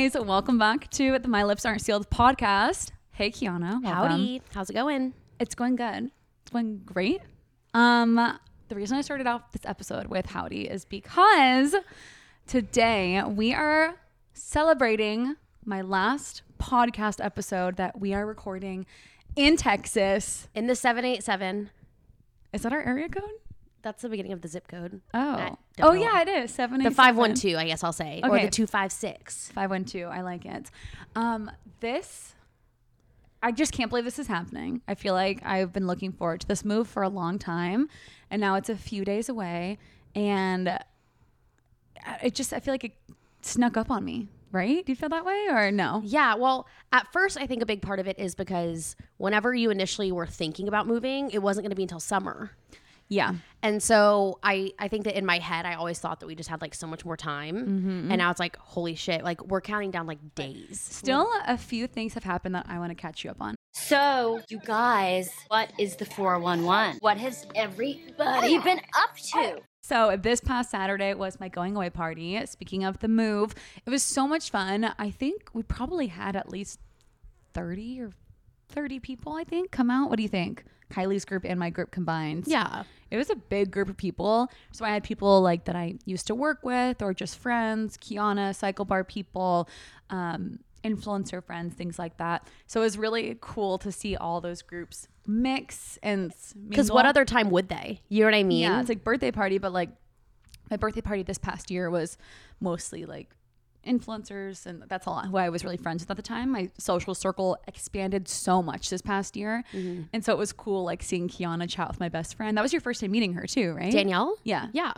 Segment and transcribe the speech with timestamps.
[0.00, 0.14] guys.
[0.14, 2.90] Welcome back to the My Lips Aren't Sealed podcast.
[3.10, 3.82] Hey, Kiona.
[3.82, 3.84] Welcome.
[3.84, 4.42] Howdy.
[4.54, 5.12] How's it going?
[5.38, 6.10] It's going good.
[6.40, 7.20] It's going great.
[7.74, 8.14] Um,
[8.68, 11.74] the reason I started off this episode with howdy is because
[12.46, 13.96] today we are
[14.32, 15.36] celebrating
[15.66, 18.86] my last podcast episode that we are recording
[19.36, 20.48] in Texas.
[20.54, 21.68] In the 787.
[22.54, 23.24] Is that our area code?
[23.82, 25.00] That's the beginning of the zip code.
[25.14, 26.82] Oh, oh yeah, it is seven.
[26.82, 28.20] The 512, I guess I'll say.
[28.22, 28.44] Or Okay.
[28.44, 29.50] the 256.
[29.54, 30.04] Five one two.
[30.04, 30.70] I like it.
[31.16, 32.34] Um, this,
[33.42, 34.82] I just can't believe this is happening.
[34.86, 37.88] I feel like I've been looking forward to this move for a long time,
[38.30, 39.78] and now it's a few days away,
[40.14, 40.78] and
[42.22, 42.92] it just I feel like it
[43.42, 44.28] snuck up on me.
[44.52, 44.84] Right?
[44.84, 46.02] Do you feel that way or no?
[46.04, 49.70] Yeah, well, at first, I think a big part of it is because whenever you
[49.70, 52.50] initially were thinking about moving, it wasn't going to be until summer.
[53.10, 53.34] Yeah.
[53.62, 56.48] And so I, I think that in my head, I always thought that we just
[56.48, 57.56] had like so much more time.
[57.56, 58.10] Mm-hmm.
[58.12, 60.80] And now it's like, holy shit, like we're counting down like days.
[60.80, 63.56] Still, a few things have happened that I want to catch you up on.
[63.72, 66.98] So, you guys, what is the 411?
[67.00, 69.60] What has everybody been up to?
[69.82, 72.46] So this past Saturday was my going away party.
[72.46, 74.94] Speaking of the move, it was so much fun.
[74.98, 76.78] I think we probably had at least
[77.54, 78.10] 30 or
[78.70, 80.08] 30 people, I think, come out.
[80.08, 80.64] What do you think?
[80.90, 82.44] Kylie's group and my group combined.
[82.46, 82.82] Yeah.
[83.10, 84.50] It was a big group of people.
[84.72, 88.54] So I had people like that I used to work with or just friends, Kiona,
[88.54, 89.68] cycle bar people,
[90.10, 92.46] um, influencer friends, things like that.
[92.66, 96.32] So it was really cool to see all those groups mix and
[96.68, 98.00] Because what other time would they?
[98.08, 98.62] You know what I mean?
[98.62, 99.90] Yeah, it's like birthday party, but like
[100.70, 102.16] my birthday party this past year was
[102.60, 103.30] mostly like
[103.86, 106.50] influencers, and that's a lot who I was really friends with at the time.
[106.50, 110.02] My social circle expanded so much this past year, Mm-hmm.
[110.12, 112.56] and so it was cool like seeing Kiona chat with my best friend.
[112.56, 113.92] That was your first time meeting her too, right?
[113.92, 114.36] Danielle?
[114.44, 114.92] Yeah, Yeah.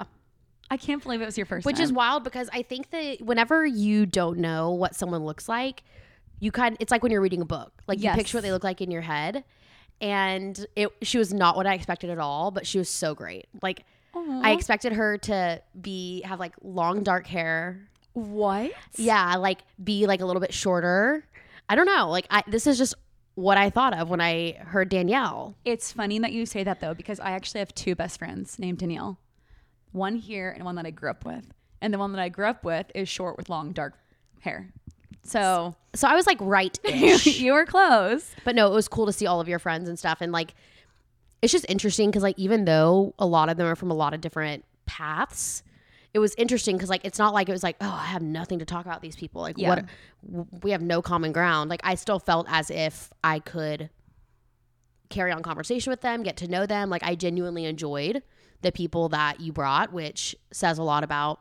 [0.71, 1.67] I can't believe it was your first.
[1.67, 1.85] Which time.
[1.85, 5.83] is wild because I think that whenever you don't know what someone looks like,
[6.41, 7.73] you kind of, it's like when you're reading a book.
[7.87, 9.45] Like you picture what they look like in your head.
[10.01, 13.47] And it she was not what I expected at all, but she was so great.
[13.61, 13.85] Like
[14.15, 17.89] I expected her to be have like long dark hair.
[18.13, 18.73] What?
[18.97, 21.25] Yeah, like be like a little bit shorter.
[21.69, 22.11] I don't know.
[22.11, 22.95] Like I this is just
[23.35, 25.57] what I thought of when I heard Danielle.
[25.65, 28.79] It's funny that you say that though, because I actually have two best friends named
[28.79, 29.19] Danielle.
[29.93, 31.45] One here and one that I grew up with.
[31.81, 33.95] And the one that I grew up with is short with long dark
[34.41, 34.73] hair.
[35.25, 36.79] So So I was like right
[37.25, 38.35] you were close.
[38.45, 40.19] But no, it was cool to see all of your friends and stuff.
[40.21, 40.55] And like,
[41.41, 44.15] it's just interesting because, like, even though a lot of them are from a lot
[44.15, 45.65] of different paths,
[46.15, 48.59] it was interesting because, like, it's not like it was like, oh, I have nothing
[48.59, 49.41] to talk about these people.
[49.41, 49.69] Like, Yeah.
[49.71, 49.85] what
[50.27, 51.71] w- we have no common ground.
[51.71, 53.89] Like, I still felt as if I could
[55.09, 56.91] carry on conversation with them, get to know them.
[56.91, 58.23] Like, I genuinely enjoyed
[58.63, 61.41] the people that you brought, which says a lot about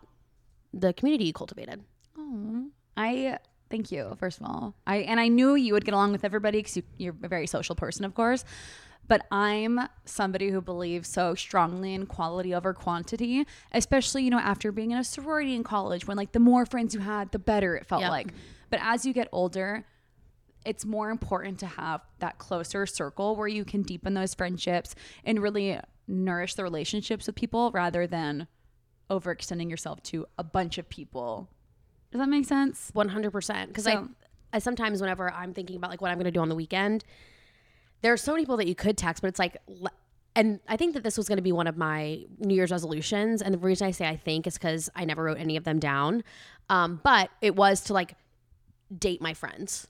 [0.73, 1.83] the community you cultivated.
[2.17, 2.67] Oh,
[2.97, 3.37] I
[3.69, 4.73] thank you first of all.
[4.87, 7.47] I and I knew you would get along with everybody because you, you're a very
[7.47, 8.43] social person, of course.
[9.07, 14.71] But I'm somebody who believes so strongly in quality over quantity, especially you know after
[14.71, 17.75] being in a sorority in college, when like the more friends you had, the better
[17.75, 18.09] it felt Yep.
[18.11, 18.27] like.
[18.69, 19.85] But as you get older,
[20.65, 24.95] it's more important to have that closer circle where you can deepen those friendships
[25.25, 28.47] and really nourish the relationships with people rather than
[29.09, 31.49] overextending yourself to a bunch of people.
[32.11, 32.91] Does that make sense?
[32.93, 33.69] One hundred percent.
[33.69, 34.07] Because So-
[34.53, 36.55] I, I sometimes whenever I'm thinking about like what I'm going to do on the
[36.55, 37.03] weekend,
[38.01, 39.57] there are so many people that you could text, but it's like,
[40.35, 43.41] and I think that this was going to be one of my New Year's resolutions.
[43.41, 45.79] And the reason I say I think is because I never wrote any of them
[45.79, 46.23] down.
[46.69, 48.15] Um, but it was to like
[48.97, 49.87] date my friends.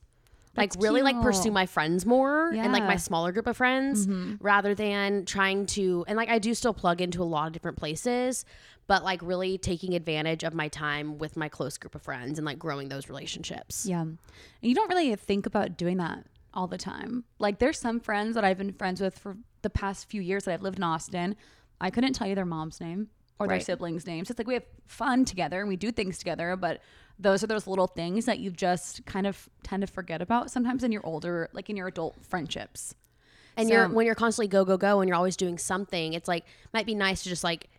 [0.58, 4.06] Like That's really like pursue my friends more and like my smaller group of friends
[4.42, 7.78] rather than trying to and like I do still plug into a lot of different
[7.78, 8.44] places,
[8.86, 12.46] but like really taking advantage of my time with my close group of friends and
[12.46, 13.86] like growing those relationships.
[13.86, 14.02] Yeah.
[14.02, 14.18] And
[14.62, 17.24] you don't really think about doing that all the time.
[17.40, 20.54] Like there's some friends that I've been friends with for the past few years that
[20.54, 21.36] I've lived in Austin.
[21.80, 23.08] I couldn't tell you their mom's name
[23.40, 24.30] or their siblings' names.
[24.30, 26.82] It's like we have fun together and we do things together, but
[27.18, 30.84] those are those little things that you just kind of tend to forget about sometimes
[30.84, 32.96] in your older, like in your adult friendships.
[33.58, 36.28] And So- you're when you're constantly go go go and you're always doing something, it's
[36.28, 37.70] like might be nice to just like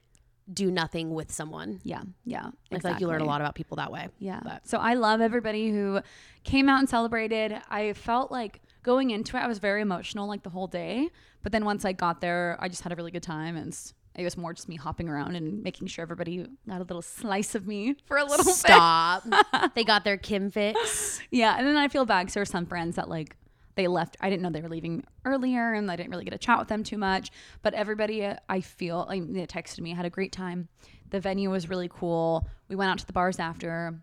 [0.53, 1.81] do nothing with someone.
[1.85, 2.03] Yeah.
[2.25, 2.51] Yeah.
[2.73, 4.09] I feel like you learn a lot about people that way.
[4.19, 4.41] Yeah.
[4.43, 6.01] But- So I love everybody who
[6.45, 7.61] came out and celebrated.
[7.71, 11.11] I felt like going into it, I was very emotional like the whole day.
[11.43, 13.57] But then once I got there, I just had a really good time.
[13.57, 13.77] And
[14.15, 17.55] it was more just me hopping around and making sure everybody got a little slice
[17.55, 18.55] of me for a little bit.
[18.55, 19.25] Stop.
[19.75, 21.21] they got their Kim fix.
[21.31, 21.57] Yeah.
[21.57, 23.37] And then I feel bad 'cause there were some friends that like,
[23.75, 24.17] they left.
[24.21, 26.69] I didn't know they were leaving earlier, and I didn't really get to chat with
[26.69, 27.31] them too much.
[27.63, 30.69] But everybody, uh, I feel, like, they texted me, had a great time.
[31.11, 32.47] The venue was really cool.
[32.69, 33.95] We went out to the bars after.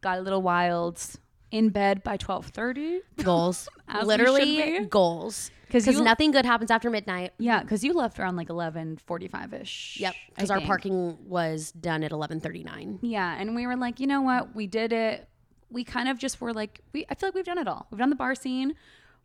[0.00, 1.00] got a little wild.
[1.50, 3.00] In bed by twelve thirty.
[3.22, 3.70] Goals.
[4.04, 5.50] Literally goals.
[5.70, 7.32] 'Cause Because nothing good happens after midnight.
[7.38, 9.96] Yeah, because you left around like eleven forty-five ish.
[9.98, 10.14] Yep.
[10.34, 10.66] Because our think.
[10.66, 12.98] parking was done at eleven thirty nine.
[13.00, 14.54] Yeah, and we were like, you know what?
[14.54, 15.26] We did it.
[15.70, 17.04] We kind of just were like, we.
[17.08, 17.86] I feel like we've done it all.
[17.90, 18.74] We've done the bar scene.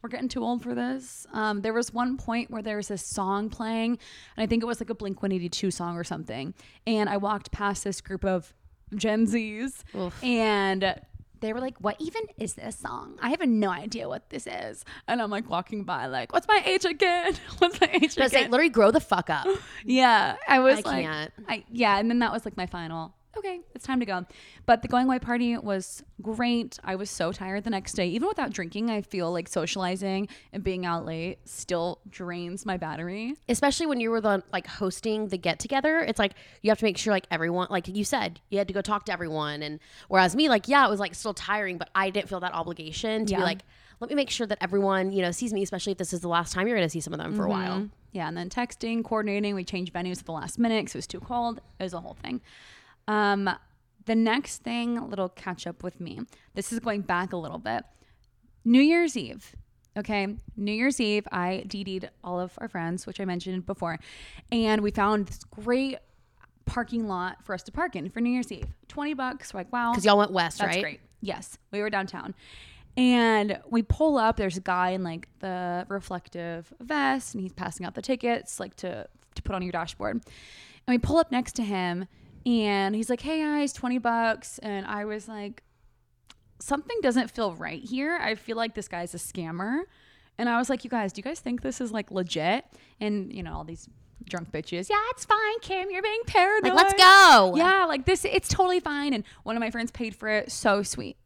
[0.01, 1.25] We're getting too old for this.
[1.31, 3.91] Um, there was one point where there was this song playing,
[4.35, 6.53] and I think it was like a Blink 182 song or something.
[6.85, 8.53] And I walked past this group of
[8.93, 9.83] Gen Zs,
[10.21, 10.99] and
[11.39, 13.17] they were like, "What even is this song?
[13.21, 16.61] I have no idea what this is." And I'm like walking by, like, "What's my
[16.65, 17.35] age again?
[17.59, 19.47] What's my age But it's like literally grow the fuck up.
[19.85, 21.33] Yeah, I was I like, can't.
[21.47, 23.13] I yeah, and then that was like my final.
[23.35, 24.25] Okay, it's time to go.
[24.65, 26.79] But the going away party was great.
[26.83, 28.07] I was so tired the next day.
[28.09, 33.35] Even without drinking, I feel like socializing and being out late still drains my battery.
[33.49, 36.85] especially when you were the like hosting the get together it's like you have to
[36.85, 39.79] make sure like everyone like you said you had to go talk to everyone and
[40.09, 43.25] whereas me like yeah it was like still tiring but i didn't feel that obligation
[43.25, 43.39] to Yeah.
[43.39, 43.59] be like
[43.99, 46.27] let me make sure that everyone you know sees me especially if this is the
[46.27, 47.59] last time you're going to see some of them for a mm-hmm.
[47.59, 49.55] while Yeah, and then texting, coordinating.
[49.55, 51.59] We changed venues at the last minute because it was too cold.
[51.79, 52.41] It was a whole thing.
[53.07, 53.49] Um,
[54.05, 56.19] the next thing, a little catch up with me.
[56.55, 57.83] This is going back a little bit.
[58.65, 59.55] New Year's Eve.
[59.95, 63.99] Okay, New Year's Eve, I DD'd all of our friends, which I mentioned before,
[64.51, 65.97] and we found this great
[66.65, 68.67] parking lot for us to park in for New Year's Eve.
[68.87, 69.53] Twenty bucks.
[69.53, 70.99] We're like, wow, because y'all went west that's right great.
[71.21, 72.33] Yes, we were downtown.
[72.95, 77.85] And we pull up, there's a guy in like the reflective vest and he's passing
[77.85, 80.15] out the tickets like to to put on your dashboard.
[80.15, 82.05] And we pull up next to him
[82.45, 85.63] and he's like, "Hey guys, 20 bucks." And I was like,
[86.59, 88.17] something doesn't feel right here.
[88.21, 89.81] I feel like this guy's a scammer.
[90.37, 92.65] And I was like, "You guys, do you guys think this is like legit?"
[92.99, 93.87] And you know, all these
[94.25, 95.91] drunk bitches, "Yeah, it's fine, Kim.
[95.91, 99.13] You're being paranoid." like let's go Yeah, like this, it's totally fine.
[99.13, 100.51] And one of my friends paid for it.
[100.51, 101.17] So sweet.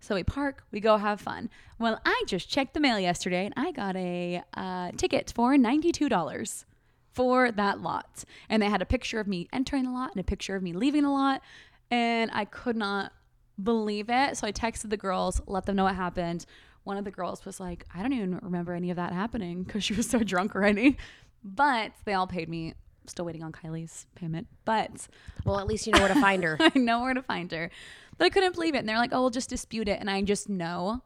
[0.00, 1.50] So we park, we go have fun.
[1.78, 6.64] Well, I just checked the mail yesterday and I got a uh, ticket for $92
[7.18, 8.22] for that lot.
[8.48, 10.72] And they had a picture of me entering the lot and a picture of me
[10.72, 11.42] leaving the lot.
[11.90, 13.12] And I could not
[13.60, 14.36] believe it.
[14.36, 16.46] So I texted the girls, let them know what happened.
[16.84, 19.82] One of the girls was like, I don't even remember any of that happening because
[19.82, 20.96] she was so drunk already.
[21.42, 22.74] But they all paid me.
[23.06, 24.46] Still waiting on Kylie's payment.
[24.64, 25.08] But
[25.44, 27.68] well at least you know where to find her I know where to find her.
[28.16, 28.78] But I couldn't believe it.
[28.78, 29.98] And they're like, oh, we'll just dispute it.
[29.98, 31.02] And I just know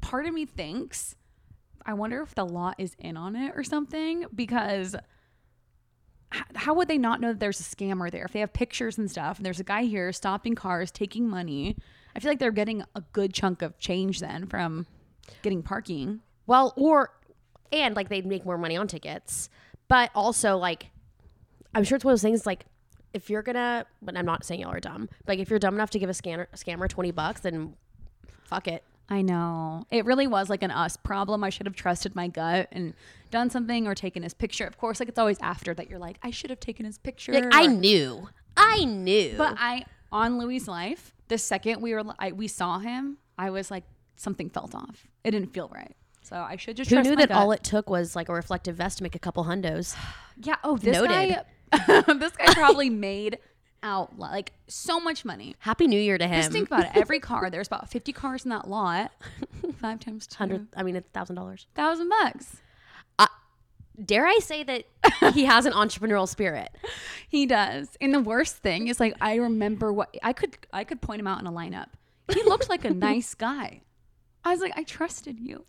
[0.00, 1.14] part of me thinks,
[1.90, 4.94] I wonder if the law is in on it or something because
[6.54, 8.24] how would they not know that there's a scammer there?
[8.24, 11.76] If they have pictures and stuff and there's a guy here stopping cars taking money
[12.14, 14.86] i feel like they're getting a good chunk of change then from
[15.42, 16.20] getting parking.
[16.46, 17.10] Well or
[17.72, 19.48] and like they'd make more money on tickets.
[19.88, 20.90] But also like
[21.74, 22.66] i'm sure it's one of those things like
[23.12, 25.74] if you're gonna but i'm not saying y'all are dumb but like if you're dumb
[25.74, 27.74] enough to give a scanner scammer 20 bucks then
[28.44, 29.84] fuck it I know.
[29.90, 31.42] It really was like an us problem.
[31.42, 32.94] I should have trusted my gut and
[33.30, 34.64] done something or taken his picture.
[34.66, 37.32] Of course, like it's always after that you're like, I should have taken his picture.
[37.32, 42.02] like i or- knew i knew But I on Louis' life, the second we were
[42.18, 43.84] I, we saw him, I was like
[44.16, 45.06] something felt off.
[45.24, 45.94] It didn't feel right.
[46.22, 47.38] So I should just who knew that gut.
[47.38, 49.96] all it took was like a reflective vest to make a couple hundos
[50.42, 50.56] Yeah.
[50.64, 51.08] Oh, this Noted.
[51.08, 51.44] guy.
[52.18, 53.38] this guy probably made
[53.82, 55.56] out like so much money.
[55.60, 56.90] happy new year to him Just think about it.
[56.94, 59.12] Every car, there's about 50 cars in that lot.
[59.80, 60.36] Five times two.
[60.36, 62.56] hundred i mean a thousand dollars thousand bucks.
[63.18, 63.26] Uh,
[64.04, 64.84] dare i say that
[65.34, 66.70] he has an entrepreneurial spirit
[67.28, 67.88] He does.
[68.00, 71.26] And the worst thing is like I remember what I could I could point him
[71.28, 71.86] out in a lineup.
[72.34, 73.82] He looked like a nice guy.
[74.44, 75.64] I was like, I trusted you.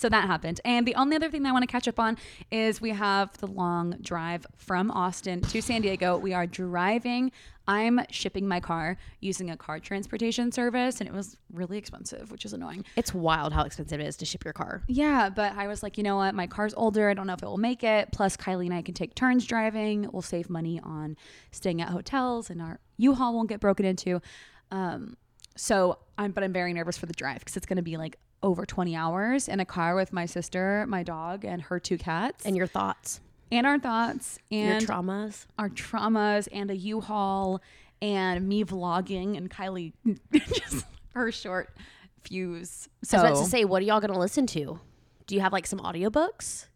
[0.00, 0.62] So that happened.
[0.64, 2.16] And the only other thing that I want to catch up on
[2.50, 6.16] is we have the long drive from Austin to San Diego.
[6.16, 7.32] We are driving.
[7.68, 12.46] I'm shipping my car using a car transportation service, and it was really expensive, which
[12.46, 12.86] is annoying.
[12.96, 15.98] it's wild how expensive it is to ship your car Yeah, but I was like,
[15.98, 16.34] you know what?
[16.34, 17.10] My car's older.
[17.10, 18.10] I don't know if it will make it.
[18.10, 20.08] Plus, Kylie and I can take turns driving.
[20.10, 21.18] We'll save money on
[21.50, 24.22] staying at hotels, and our U-Haul won't get broken into.
[24.70, 25.18] Um,
[25.56, 28.16] so I'm, but I'm very nervous for the drive because it's going to be like
[28.42, 32.44] over 20 hours in a car with my sister, my dog, and her two cats,
[32.44, 33.20] and your thoughts
[33.52, 37.60] and our thoughts, and your traumas our traumas, and a U-Haul,
[38.00, 39.92] and me vlogging, and Kylie
[40.32, 41.74] just her short
[42.22, 42.88] fuse.
[43.02, 44.80] So I was about to say, what are y'all gonna listen to?
[45.26, 46.66] Do you have like some audiobooks?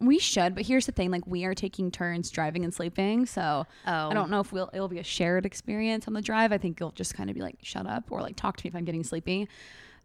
[0.00, 3.66] We should, but here's the thing: like we are taking turns driving and sleeping, so
[3.86, 4.08] Oh.
[4.08, 6.50] I don't know if we'll it'll be a shared experience on the drive.
[6.50, 8.68] I think you'll just kind of be like, "Shut up," or like talk to me
[8.70, 9.48] if I'm getting sleepy.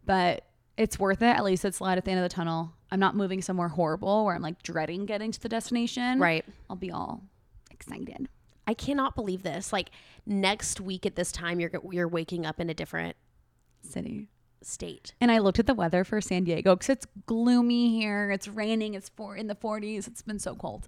[0.06, 0.44] But
[0.78, 1.26] it's worth it.
[1.36, 2.72] At least it's light at the end of the tunnel.
[2.90, 6.20] I'm not moving somewhere horrible where I'm like dreading getting to the destination.
[6.20, 6.44] Right.
[6.70, 7.24] I'll be all
[7.70, 8.28] excited.
[8.66, 9.72] I cannot believe this.
[9.72, 9.90] Like
[10.24, 13.16] next week at this time, you're you're waking up in a different
[13.82, 14.28] City.
[14.62, 15.14] state.
[15.20, 18.30] And I looked at the weather for San Diego because it's gloomy here.
[18.30, 18.94] It's raining.
[18.94, 20.06] It's for in the 40s.
[20.06, 20.86] It's been so cold,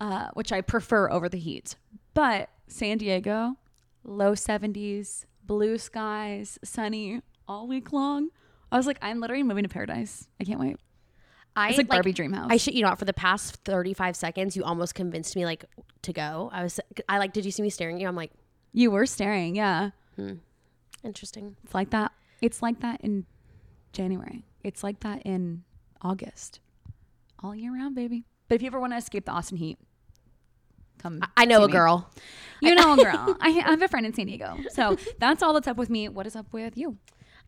[0.00, 1.76] uh, which I prefer over the heat.
[2.14, 3.56] But San Diego,
[4.04, 8.30] low 70s, blue skies, sunny all week long.
[8.70, 10.28] I was like, I'm literally moving to paradise.
[10.40, 10.76] I can't wait.
[11.56, 12.48] I It's like Barbie Dream House.
[12.50, 12.98] I shit you not.
[12.98, 15.64] For the past thirty five seconds, you almost convinced me like
[16.02, 16.50] to go.
[16.52, 16.78] I was.
[17.08, 17.32] I like.
[17.32, 18.08] Did you see me staring at you?
[18.08, 18.30] I'm like,
[18.72, 19.90] you were staring, yeah.
[20.16, 20.34] Hmm.
[21.02, 21.56] interesting.
[21.64, 22.12] It's like that.
[22.40, 23.26] It's like that in
[23.92, 24.44] January.
[24.62, 25.64] It's like that in
[26.02, 26.60] August.
[27.42, 28.24] All year round, baby.
[28.48, 29.78] But if you ever want to escape the Austin heat,
[30.98, 31.20] come.
[31.36, 31.72] I know a me.
[31.72, 32.10] girl.
[32.60, 33.36] You know a girl.
[33.40, 34.56] I I have a friend in San Diego.
[34.70, 36.08] So that's all that's up with me.
[36.08, 36.98] What is up with you?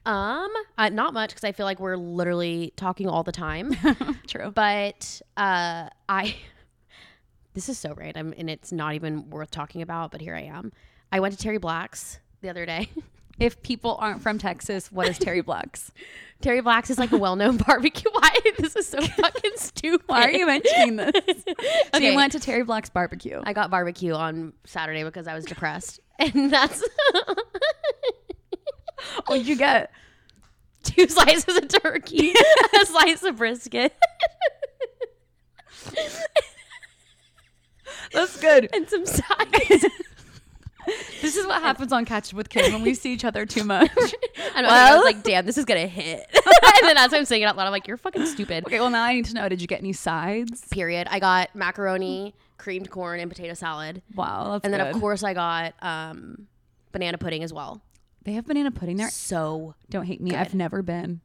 [0.06, 3.76] Um, uh, not much because I feel like we're literally talking all the time.
[4.26, 4.50] True.
[4.50, 6.36] but uh, I.
[7.52, 10.12] This is so random, and it's not even worth talking about.
[10.12, 10.72] But here I am.
[11.10, 12.88] I went to Terry Black's the other day.
[13.40, 15.92] If people aren't from Texas, what is Terry Black's?
[16.42, 18.10] Terry Black's is like a well-known barbecue.
[18.12, 18.30] Why?
[18.58, 20.06] This is so fucking stupid.
[20.06, 21.12] Why are you mentioning this?
[21.46, 21.54] So
[21.94, 22.10] Okay.
[22.10, 23.40] you went to Terry Black's barbecue.
[23.42, 26.86] I got barbecue on Saturday because I was depressed, and that's
[29.26, 29.90] What'd you get?
[30.82, 32.32] two slices of turkey,
[32.80, 33.92] a slice of brisket,
[38.12, 38.68] That's good.
[38.72, 39.86] and some sides.
[41.20, 43.62] This is what happens on Catch It with Kim when we see each other too
[43.62, 43.90] much.
[44.56, 47.42] And I Well- was like, "Damn, this is gonna hit." and then as I'm saying
[47.42, 49.48] it out loud, I'm like, "You're fucking stupid." Okay, well now I need to know.
[49.48, 50.66] Did you get any sides?
[50.70, 51.06] Period.
[51.10, 54.94] I got macaroni, creamed corn, and potato salad, Wow, that's and then good.
[54.96, 56.46] of course I got um,
[56.92, 57.82] banana pudding as well.
[58.24, 59.10] They have banana pudding there.
[59.10, 60.34] So Don't hate me.
[60.34, 61.20] I've never been.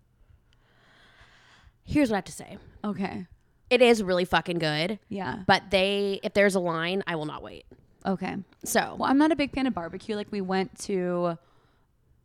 [1.83, 3.27] here's what I have to say: Okay.
[3.69, 4.99] it is really fucking good.
[5.09, 5.39] Yeah.
[5.47, 7.65] But they, if there's a line, I will not wait.
[8.05, 8.35] Okay.
[8.63, 10.15] So Well, I'm not a big fan of barbecue.
[10.15, 11.39] Like we went to, well,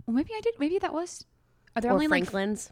[0.09, 0.55] maybe I did.
[0.59, 1.25] Maybe that was.
[1.77, 2.71] Are there or only like Franklin's.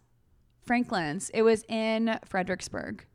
[0.66, 1.30] Franklin's?
[1.30, 3.06] It was in Fredericksburg.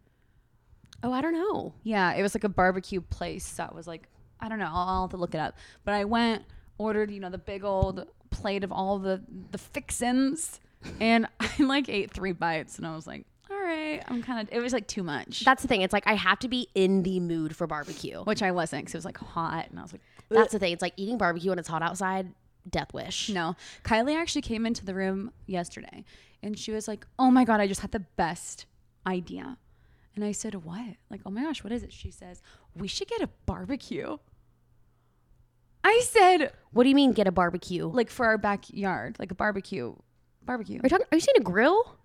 [1.03, 1.73] oh, I don't know.
[1.83, 4.07] Yeah, it was like a barbecue place that was like
[4.39, 4.69] I don't know.
[4.69, 5.55] I'll, I'll have to look it up.
[5.85, 6.43] But I went,
[6.77, 10.59] ordered, you know, the big old plate of all the the fixins,
[10.99, 14.53] and I like ate three bites, and I was like, all right, I'm kind of.
[14.53, 15.81] It was like too much, That's the thing.
[15.81, 18.21] It's like I have to be in the mood for barbecue.
[18.23, 20.73] which I wasn't because it was like hot, and I was like, That's the thing.
[20.73, 22.33] It's like eating barbecue when it's hot outside.
[22.69, 23.29] Death wish.
[23.29, 23.57] No.
[23.83, 26.05] Kylie actually came into the room yesterday
[26.41, 28.67] and she was like, Oh my God, I just had the best
[29.05, 29.57] idea.
[30.15, 30.95] And I said, What?
[31.09, 31.91] Like, oh my gosh, what is it?
[31.91, 32.41] She says,
[32.73, 34.17] We should get a barbecue.
[35.83, 37.85] I said, What do you mean get a barbecue?
[37.87, 39.95] like for our backyard, like a barbecue.
[40.45, 40.77] Barbecue.
[40.77, 41.05] Are you talking?
[41.11, 41.95] Are you saying a grill?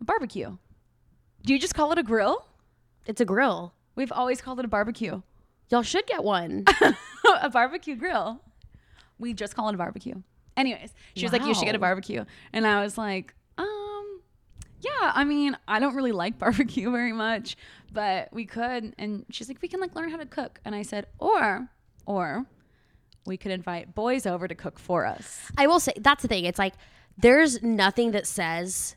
[0.00, 0.56] A barbecue.
[1.44, 2.46] Do you just call it a grill?
[3.06, 3.72] It's a grill.
[3.96, 5.22] We've always called it a barbecue.
[5.70, 6.64] Y'all should get one.
[7.42, 8.42] a barbecue grill.
[9.18, 10.22] We just call it a barbecue.
[10.56, 11.88] Anyways, she was like, "You should get a Wow.
[11.88, 14.20] barbecue," and I was like, "Um,
[14.80, 15.12] yeah.
[15.14, 17.56] I mean, I don't really like barbecue very much,
[17.92, 20.82] but we could." And she's like, "We can like learn how to cook," and I
[20.82, 21.68] said, "Or,
[22.04, 22.46] or."
[23.26, 25.40] We could invite boys over to cook for us.
[25.58, 26.44] I will say that's the thing.
[26.44, 26.74] It's like
[27.18, 28.96] there's nothing that says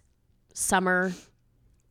[0.53, 1.12] summer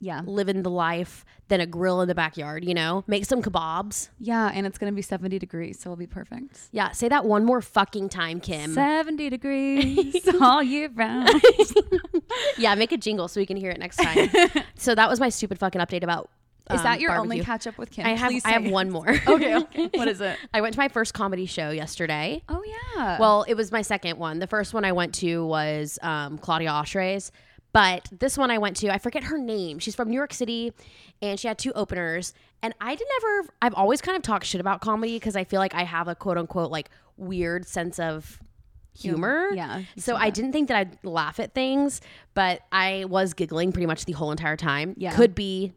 [0.00, 0.22] Yeah.
[0.24, 2.64] living the life than a grill in the backyard.
[2.64, 4.08] You know, make some kebabs.
[4.18, 6.58] Yeah, and it's going to be 70 degrees, so it'll be perfect.
[6.72, 8.72] Yeah, say that one more fucking time, Kim.
[8.72, 11.28] 70 degrees all year round.
[12.58, 14.30] yeah, make a jingle so we can hear it next time.
[14.76, 16.30] so that was my stupid fucking update about.
[16.70, 18.06] Is um, that your only catch up with Kim?
[18.06, 19.08] I have Please I have one more.
[19.26, 19.90] Okay, okay.
[19.94, 20.38] What is it?
[20.52, 22.42] I went to my first comedy show yesterday.
[22.48, 23.18] Oh, yeah.
[23.18, 24.38] Well, it was my second one.
[24.38, 27.30] The first one I went to was um, Claudia Oshry,
[27.72, 29.78] but this one I went to, I forget her name.
[29.78, 30.72] She's from New York City,
[31.20, 32.34] and she had two openers.
[32.62, 33.48] And I did never.
[33.62, 36.14] I've always kind of talked shit about comedy because I feel like I have a
[36.14, 38.38] quote unquote like weird sense of
[38.96, 39.48] humor.
[39.54, 42.00] Yeah, So I didn't think that I'd laugh at things,
[42.34, 44.94] but I was giggling pretty much the whole entire time.
[44.98, 45.14] Yeah.
[45.14, 45.72] Could be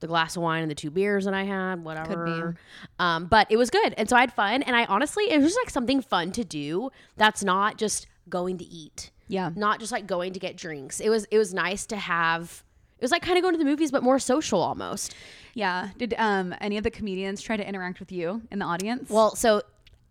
[0.00, 2.56] the glass of wine and the two beers that I had, whatever.
[2.98, 3.94] Um, but it was good.
[3.96, 4.62] And so I had fun.
[4.62, 8.58] And I honestly, it was just like something fun to do that's not just going
[8.58, 9.50] to eat, yeah.
[9.56, 11.00] not just like going to get drinks.
[11.00, 12.62] It was, it was nice to have,
[12.98, 15.14] it was like kind of going to the movies, but more social almost.
[15.54, 15.90] Yeah.
[15.96, 19.10] Did um any of the comedians try to interact with you in the audience?
[19.10, 19.62] Well, so,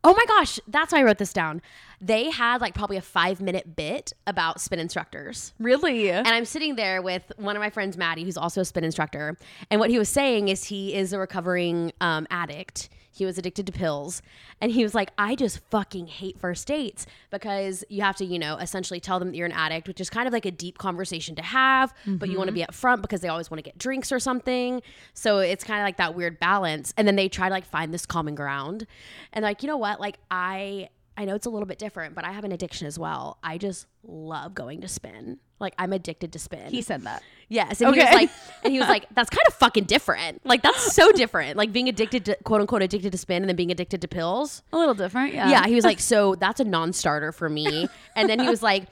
[0.03, 1.61] oh my gosh, that's why I wrote this down.
[1.99, 5.53] They had like probably a five minute bit about spin instructors.
[5.59, 6.11] really?
[6.11, 9.37] And I'm sitting there with one of my friends, Maddie, who's also a spin instructor.
[9.71, 12.89] And what he was saying is he is a recovering um, addict.
[13.17, 14.21] He was addicted to pills.
[14.62, 18.39] And he was like, I just fucking hate first dates because you have to, you
[18.39, 20.77] know, essentially tell them that you're an addict, which is kind of like a deep
[20.77, 22.69] conversation to have, but you want to be mm-hmm.
[22.69, 24.81] upfront because they always want to get drinks or something.
[25.13, 26.93] So it's kind of like that weird balance.
[26.97, 28.86] And then they try to like find this common ground.
[29.33, 30.00] And like, you know what?
[30.00, 30.89] Like, I.
[31.19, 33.39] I know it's a little bit different, but I have an addiction as well.
[33.41, 35.39] I just love going to spin.
[35.59, 36.69] Like I'm addicted to spin.
[36.69, 37.23] He said that.
[37.49, 38.29] Yes, and he was like,
[38.63, 40.45] and he was like, that's kind of fucking different.
[40.45, 41.57] Like that's so different.
[41.57, 44.63] Like being addicted to quote unquote addicted to spin and then being addicted to pills.
[44.73, 45.49] A little different, yeah.
[45.49, 47.87] Yeah, he was like, so that's a non-starter for me.
[48.15, 48.83] And then he was like,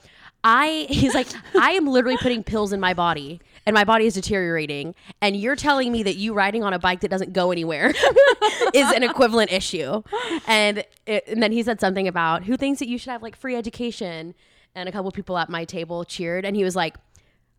[0.42, 4.14] I he's like, I am literally putting pills in my body and my body is
[4.14, 4.94] deteriorating.
[5.20, 7.88] And you're telling me that you riding on a bike that doesn't go anywhere
[8.74, 10.02] is an equivalent issue.
[10.46, 13.36] And, it, and then he said something about who thinks that you should have like
[13.36, 14.34] free education.
[14.76, 16.44] And a couple people at my table cheered.
[16.44, 16.94] And he was like,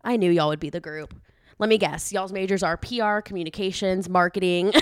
[0.03, 1.13] I knew y'all would be the group.
[1.59, 2.13] Let me guess.
[2.13, 4.71] Y'all's majors are PR, communications, marketing.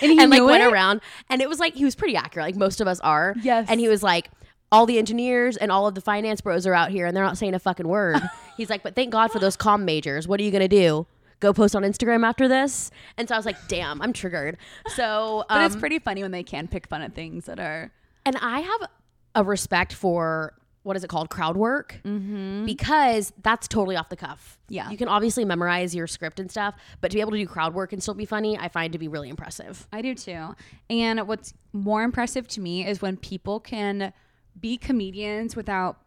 [0.00, 0.72] And he and like went it?
[0.72, 1.00] around
[1.30, 3.66] and it was like he was pretty accurate like most of us are Yes.
[3.68, 4.30] and he was like
[4.72, 7.38] all the engineers and all of the finance bros are out here and they're not
[7.38, 8.20] saying a fucking word
[8.56, 11.06] he's like but thank god for those comm majors what are you gonna do
[11.38, 14.56] go post on instagram after this and so i was like damn i'm triggered
[14.96, 17.92] so But it's um, pretty funny when they can pick fun at things that are
[18.26, 18.88] and I have
[19.36, 20.52] a respect for
[20.82, 22.64] what is it called crowd work mm-hmm.
[22.64, 24.58] because that's totally off the cuff.
[24.68, 24.90] Yeah.
[24.90, 27.74] you can obviously memorize your script and stuff, but to be able to do crowd
[27.74, 29.86] work and still be funny, I find to be really impressive.
[29.92, 30.54] I do too.
[30.90, 34.12] And what's more impressive to me is when people can
[34.58, 35.98] be comedians without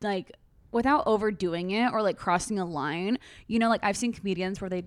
[0.00, 0.32] like
[0.70, 3.18] without overdoing it or like crossing a line.
[3.46, 4.84] You know, like I've seen comedians where they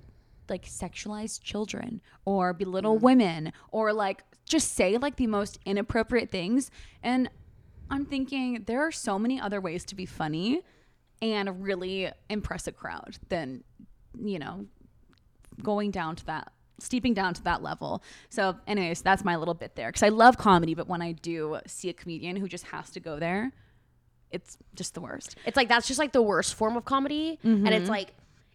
[0.49, 6.69] like sexualize children or belittle women or like just say like the most inappropriate things
[7.01, 7.29] and
[7.91, 10.61] I'm thinking there are so many other ways to be funny
[11.21, 13.63] and really impress a crowd than
[14.19, 14.65] you know
[15.61, 19.75] going down to that steeping down to that level so anyways that's my little bit
[19.75, 22.89] there because i love comedy but when i do see a comedian who just has
[22.89, 23.51] to go there
[24.31, 27.57] it's just the worst It's like that's just like the worst form of comedy, and
[27.65, 27.73] Mm-hmm.
[27.73, 28.13] it's like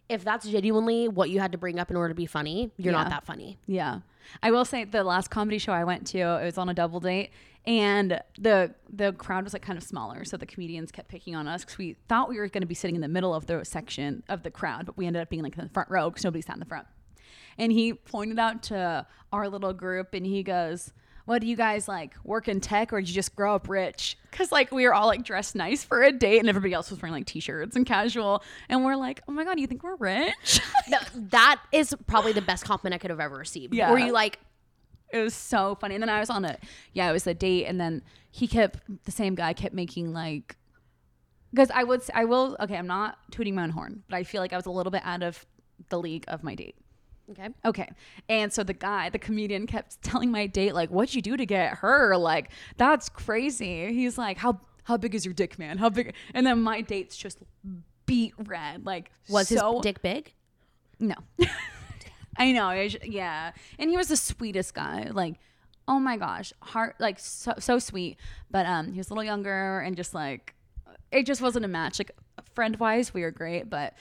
[0.09, 2.93] if that's genuinely what you had to bring up in order to be funny, you're
[2.93, 2.99] Yeah.
[3.03, 3.57] not that funny.
[3.67, 3.99] Yeah.
[4.41, 6.99] I will say the last comedy show I went to, it was on a double
[6.99, 7.29] date
[7.67, 11.47] and the the crowd was like kind of smaller, so the comedians kept picking on
[11.47, 13.63] us cuz we thought we were going to be sitting in the middle of the
[13.65, 16.23] section of the crowd, but we ended up being like in the front row cuz
[16.23, 16.87] nobody sat in the front.
[17.57, 20.93] And he pointed out to our little group and he goes,
[21.25, 22.15] "What do you guys like?
[22.23, 25.07] Work in tech or did you just grow up rich?" Cuz like we were all
[25.07, 28.43] like dressed nice for a date and everybody else was wearing like t-shirts and casual
[28.69, 31.01] and we're like, "Oh my god, you think we're rich?" Th-
[31.31, 33.73] that is probably the best compliment I could have ever received.
[33.73, 33.91] Yeah.
[33.91, 34.39] Were you like,
[35.11, 35.95] It was so funny.
[35.95, 36.57] And then I was on a
[36.93, 40.57] yeah, it was a date, and then he kept the same guy kept making like
[41.51, 44.41] because I would I will okay, I'm not tooting my own horn, but I feel
[44.41, 45.45] like I was a little bit out of
[45.89, 46.75] the league of my date.
[47.31, 47.89] okay, Okay.
[48.29, 51.45] And so the guy, the comedian kept telling my date, like, what'd you do to
[51.45, 52.17] get her?
[52.17, 53.93] Like, that's crazy.
[53.93, 55.77] He's like, How how big is your dick, man?
[55.77, 57.39] How big and then my date's just
[58.05, 58.85] beat red.
[58.85, 60.33] Like was so, his dick big?
[60.99, 61.15] no.
[62.37, 62.67] I know.
[62.67, 63.51] I sh- yeah.
[63.79, 65.09] And he was the sweetest guy.
[65.11, 65.35] Like,
[65.87, 68.17] oh my gosh, heart like so so sweet.
[68.51, 70.53] But um he was a little younger and just like
[71.11, 71.99] it just wasn't a match.
[71.99, 72.11] Like
[72.53, 73.93] friend wise, we were great, but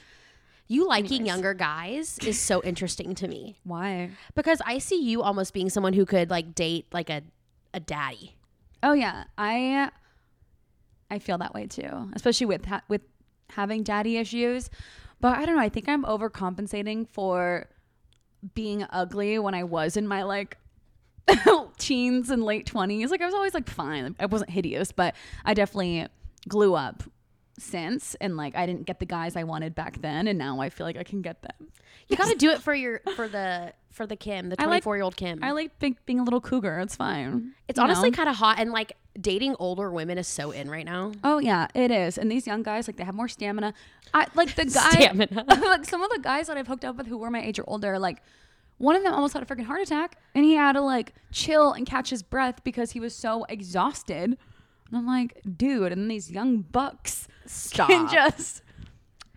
[0.69, 1.29] You liking Anyways.
[1.29, 4.11] younger guys is so interesting to me why?
[4.35, 7.23] because I see you almost being someone who could like date like a
[7.73, 8.35] a daddy.
[8.83, 9.25] Oh yeah.
[9.39, 9.91] I
[11.11, 13.03] I feel that way too, especially with ha- with
[13.51, 14.69] having daddy issues.
[15.21, 17.69] But I don't know, I think I'm overcompensating for
[18.55, 20.59] being ugly when I was in my like
[21.79, 23.11] teens and late 20s.
[23.11, 24.15] Like I was always like fine.
[24.19, 26.07] I wasn't hideous, but I definitely
[26.49, 27.03] glue up
[27.59, 30.69] since and like I didn't get the guys I wanted back then and now I
[30.71, 31.69] feel like I can get them.
[32.09, 34.83] You got to do it for your for the for the Kim, the I like-
[34.83, 35.43] 24 year old Kim.
[35.43, 36.79] I like being, being a little cougar.
[36.81, 37.53] It's fine.
[37.67, 40.85] it's you honestly kind of hot and like dating older women is so in right
[40.85, 41.13] now.
[41.25, 42.19] Oh yeah, it is.
[42.19, 43.73] And these young guys, like they have more stamina.
[44.13, 45.45] I like the guy Stamina.
[45.49, 47.65] like some of the guys that I've hooked up with who were my age or
[47.67, 48.23] older, like
[48.79, 51.73] one of them almost had a freaking heart attack and he had to like chill
[51.73, 54.37] and catch his breath because he was so exhausted.
[54.89, 57.89] And I'm like, dude, and these young bucks Stop.
[57.89, 58.63] can just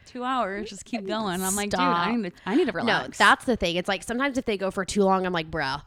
[0.06, 1.36] two hours just keep going.
[1.36, 3.18] And I'm like, dude, I need to I need to No, relax.
[3.18, 3.76] that's the thing.
[3.76, 5.82] It's like sometimes if they go for too long, I'm like, bruh,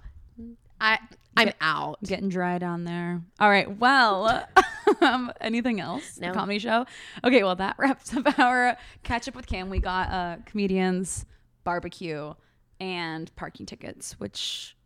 [0.80, 0.98] I
[1.36, 2.02] I'm out.
[2.02, 3.22] getting dry down there.
[3.40, 3.78] All right.
[3.78, 4.46] Well,
[5.00, 6.18] um, anything else?
[6.18, 6.32] No.
[6.32, 6.84] Comedy show.
[7.24, 7.42] Okay.
[7.42, 9.70] Well, that wraps up our catch up with Kim.
[9.70, 11.24] We got uh, comedians,
[11.64, 12.34] barbecue,
[12.80, 14.76] and parking tickets, which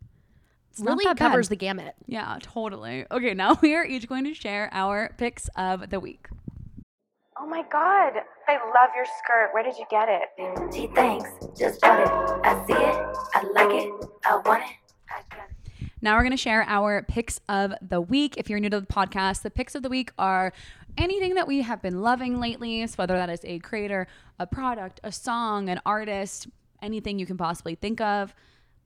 [0.79, 1.29] Really that bad.
[1.29, 1.95] covers the gamut.
[2.05, 3.05] Yeah, totally.
[3.11, 3.33] Okay.
[3.33, 6.27] Now we are each going to share our picks of the week.
[7.39, 8.13] Oh my god,
[8.47, 9.49] I love your skirt.
[9.53, 10.73] Where did you get it?
[10.73, 11.29] Gee, thanks.
[11.57, 12.07] Just bought it.
[12.43, 13.17] I see it.
[13.35, 14.09] I like it.
[14.25, 14.75] I want it.
[15.09, 15.91] I got it.
[16.01, 18.35] Now we're going to share our picks of the week.
[18.37, 20.51] If you're new to the podcast, the picks of the week are
[20.97, 24.07] anything that we have been loving lately, so whether that is a creator,
[24.39, 26.47] a product, a song, an artist,
[26.81, 28.33] anything you can possibly think of.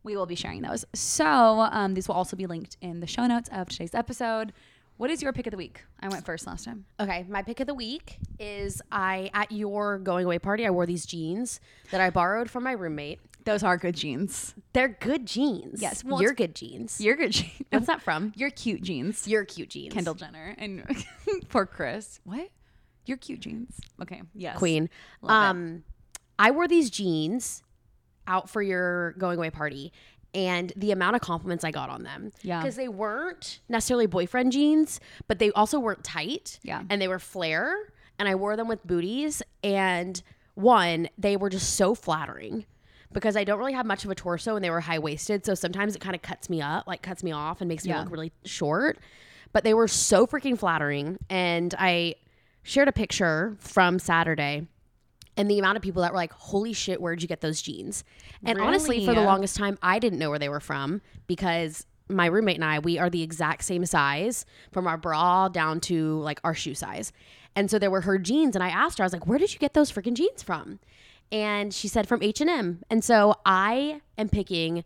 [0.03, 0.83] We will be sharing those.
[0.93, 1.25] So
[1.71, 4.51] um, these will also be linked in the show notes of today's episode.
[4.97, 5.81] What is your pick of the week?
[5.99, 6.85] I went first last time.
[6.99, 10.85] Okay, my pick of the week is I at your going away party I wore
[10.85, 11.59] these jeans
[11.91, 13.19] that I borrowed from my roommate.
[13.43, 14.53] Those are good jeans.
[14.73, 15.81] They're good jeans.
[15.81, 17.01] Yes, well, you're good jeans.
[17.01, 17.51] You're good jeans.
[17.71, 18.33] What's that from?
[18.35, 19.27] You're cute jeans.
[19.27, 19.93] You're cute jeans.
[19.93, 20.83] Kendall Jenner and
[21.49, 22.19] poor Chris.
[22.23, 22.49] What?
[23.07, 23.79] You're cute jeans.
[24.03, 24.21] Okay.
[24.35, 24.57] Yes.
[24.59, 24.87] Queen.
[25.23, 25.49] Love it.
[25.49, 25.83] um,
[26.37, 27.63] I wore these jeans
[28.27, 29.91] out for your going away party,
[30.33, 32.31] and the amount of compliments I got on them.
[32.41, 32.61] Yeah.
[32.61, 36.59] Because they weren't necessarily boyfriend jeans, but they also weren't tight.
[36.63, 36.83] Yeah.
[36.89, 37.75] And they were flare,
[38.17, 39.41] and I wore them with booties.
[39.63, 40.21] And
[40.55, 42.65] one, they were just so flattering
[43.13, 45.45] because I don't really have much of a torso and they were high waisted.
[45.45, 47.89] So sometimes it kind of cuts me up, like cuts me off and makes me
[47.89, 47.99] Yeah.
[48.01, 48.99] look really short.
[49.51, 51.17] But they were so freaking flattering.
[51.29, 52.15] And I
[52.63, 54.67] shared a picture from Saturday
[55.37, 58.03] and the amount of people that were like, holy shit, where'd you get those jeans?
[58.43, 62.25] And honestly, for the longest time, I didn't know where they were from because my
[62.25, 66.39] roommate and I, we are the exact same size from our bra down to like
[66.43, 67.13] our shoe size.
[67.55, 68.55] And so there were her jeans.
[68.55, 70.79] And I asked her, I was like, where did you get those freaking jeans from?
[71.31, 72.83] And she said from H&M.
[72.89, 74.83] And so I am picking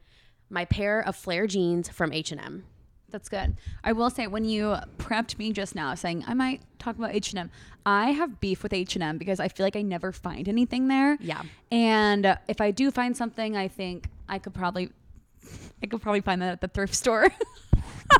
[0.49, 2.65] my pair of flare jeans from H&M.
[3.15, 3.55] That's good.
[3.81, 7.49] I will say when you prepped me just now saying I might talk about H&M,
[7.85, 11.17] I have beef with H&M because I feel like I never find anything there.
[11.21, 11.43] Yeah.
[11.71, 14.89] And uh, if I do find something, I think I could probably
[15.81, 17.29] I could probably find that at the thrift store.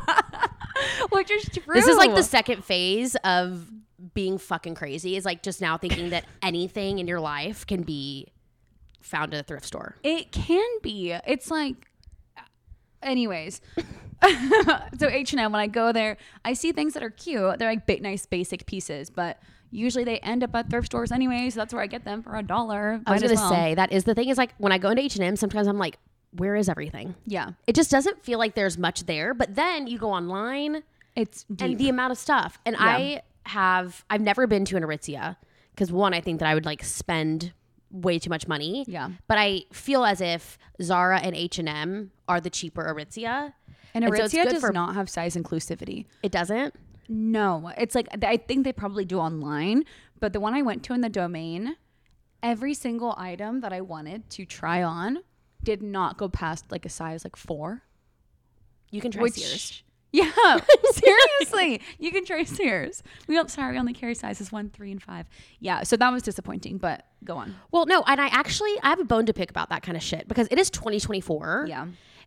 [1.10, 1.74] Which is true.
[1.74, 3.70] This is like the second phase of
[4.14, 8.28] being fucking crazy is like just now thinking that anything in your life can be
[9.02, 9.96] found at a thrift store.
[10.02, 11.12] It can be.
[11.26, 11.86] It's like,
[13.06, 13.60] anyways.
[14.98, 17.58] so H and M, when I go there, I see things that are cute.
[17.58, 19.38] They're like nice, basic pieces, but
[19.70, 21.50] usually they end up at thrift stores anyway.
[21.50, 23.00] So that's where I get them for a dollar.
[23.06, 23.50] I was gonna well.
[23.50, 25.66] say that is the thing is like when I go into H and M, sometimes
[25.66, 25.98] I'm like,
[26.32, 27.14] where is everything?
[27.24, 29.32] yeah, It just doesn't feel like there's much there.
[29.32, 30.82] But then you go online
[31.14, 31.62] it's deep.
[31.62, 32.58] and the amount of stuff.
[32.66, 35.36] And I have I've never been to an Aritzia
[35.70, 37.52] because one, I think that I would like spend
[37.90, 38.84] way too much money.
[38.88, 39.10] Yeah.
[39.28, 43.52] But I feel as if Zara and H and M are the cheaper Aritzia.
[43.94, 46.06] and and so Aritzia does for- not have size inclusivity.
[46.22, 46.74] It doesn't.
[47.08, 49.84] No, it's like I think they probably do online,
[50.18, 51.76] but the one I went to in the domain,
[52.42, 55.18] every single item that I wanted to try on
[55.62, 57.82] did not go past like a size like four.
[58.90, 59.82] You can try Which, Sears.
[60.12, 60.32] yeah,
[60.92, 63.02] seriously, you can try Sears.
[63.28, 63.50] We don't.
[63.50, 65.28] Sorry, we only carry sizes one, three, and five.
[65.60, 66.78] Yeah, so that was disappointing.
[66.78, 67.54] But go on.
[67.70, 70.02] Well, no, and I actually I have a bone to pick about that kind of
[70.02, 71.66] shit because it is 2024.
[71.68, 71.86] Yeah,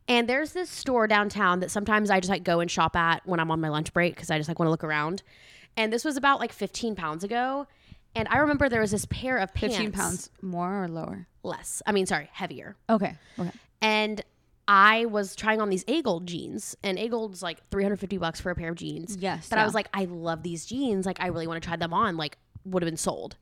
[0.10, 3.40] And there's this store downtown that sometimes I just like go and shop at when
[3.40, 5.22] I'm on my lunch break because I just like want to look around.
[5.78, 7.68] And this was about like 15 pounds ago.
[8.16, 9.76] And I remember there was this pair of pants.
[9.76, 11.28] fifteen pounds more or lower.
[11.44, 11.84] less.
[11.86, 12.76] I mean, sorry, heavier.
[12.90, 13.16] Okay.
[13.38, 13.52] Okay.
[13.84, 14.22] And
[14.68, 18.70] I was trying on these AGOLDE jeans, and AGOLDE's like 350 bucks for a pair
[18.70, 19.16] of jeans.
[19.20, 21.06] Yes, But I was like, I love these jeans.
[21.06, 22.18] Like, I really want to try them on.
[22.18, 23.38] Like, would have been sold.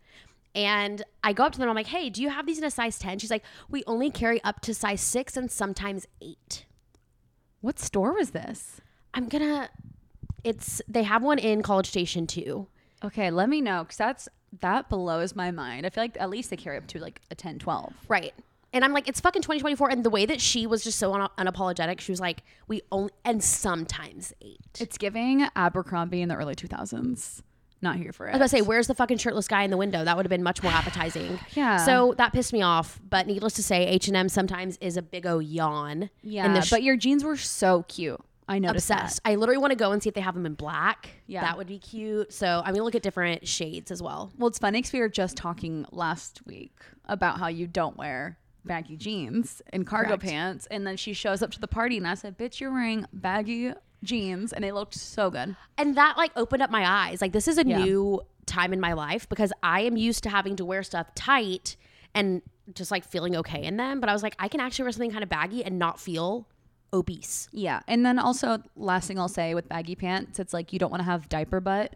[0.57, 1.69] And I go up to them.
[1.69, 3.19] I'm like, hey, do you have these in a size 10?
[3.19, 6.65] She's like, we only carry up to size six and sometimes eight.
[7.61, 8.81] What store was this?
[9.13, 9.69] I'm gonna.
[10.43, 12.67] It's they have one in College Station too.
[13.03, 14.29] Okay, let me know because that's
[14.61, 15.85] that blows my mind.
[15.85, 17.93] I feel like at least they carry up to like a 10, 12.
[18.07, 18.33] Right.
[18.73, 19.89] And I'm like, it's fucking 2024.
[19.89, 23.11] And the way that she was just so un- unapologetic, she was like, we only
[23.25, 24.59] and sometimes eight.
[24.79, 27.41] It's giving Abercrombie in the early 2000s.
[27.81, 28.29] Not here for it.
[28.29, 30.03] I was gonna say, where's the fucking shirtless guy in the window?
[30.03, 31.39] That would have been much more appetizing.
[31.53, 31.77] Yeah.
[31.77, 32.99] So that pissed me off.
[33.07, 36.09] But needless to say, H and M sometimes is a big o yawn.
[36.23, 38.19] yeah, sh- but your jeans were so cute.
[38.49, 39.19] I noticed obsessed.
[39.25, 41.09] I literally want to go and see if they have them in black.
[41.27, 41.41] Yeah.
[41.41, 42.31] That would be cute.
[42.33, 44.31] So I'm gonna look at different shades as well.
[44.37, 46.73] Well, it's funny because we were just talking last week
[47.05, 50.23] about how you don't wear baggy jeans and cargo Correct.
[50.23, 53.05] pants, and then she shows up to the party, and I said, "Bitch, you're wearing
[53.13, 55.55] baggy jeans," and they looked so good.
[55.77, 57.77] and that like opened up my eyes like this is a Yeah.
[57.83, 61.75] new time in my life because i am used to having to wear stuff tight
[62.15, 62.41] and
[62.73, 65.11] just like feeling okay in them but i was like i can actually wear something
[65.11, 66.47] kind of baggy and not feel
[66.93, 70.79] obese Yeah, and then also last thing I'll say with baggy pants, it's like you
[70.79, 71.93] don't want to have diaper butt.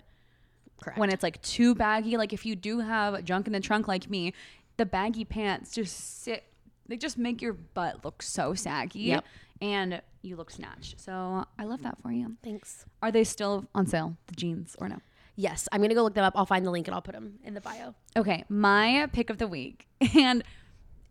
[0.81, 2.17] correct when it's like too baggy.
[2.17, 4.33] Like if you do have junk in the trunk like me,
[4.75, 6.43] the baggy pants just sit.
[6.87, 9.25] They just make your butt look so saggy, Yep.
[9.61, 10.99] And you look snatched.
[10.99, 12.35] So I love that for you.
[12.43, 14.97] thanks Are they still on sale, the jeans, or no?
[15.37, 17.39] yes i'm gonna go look them up i'll find the link and i'll put them
[17.45, 19.87] in the bio Okay, my pick of the week,
[20.19, 20.43] and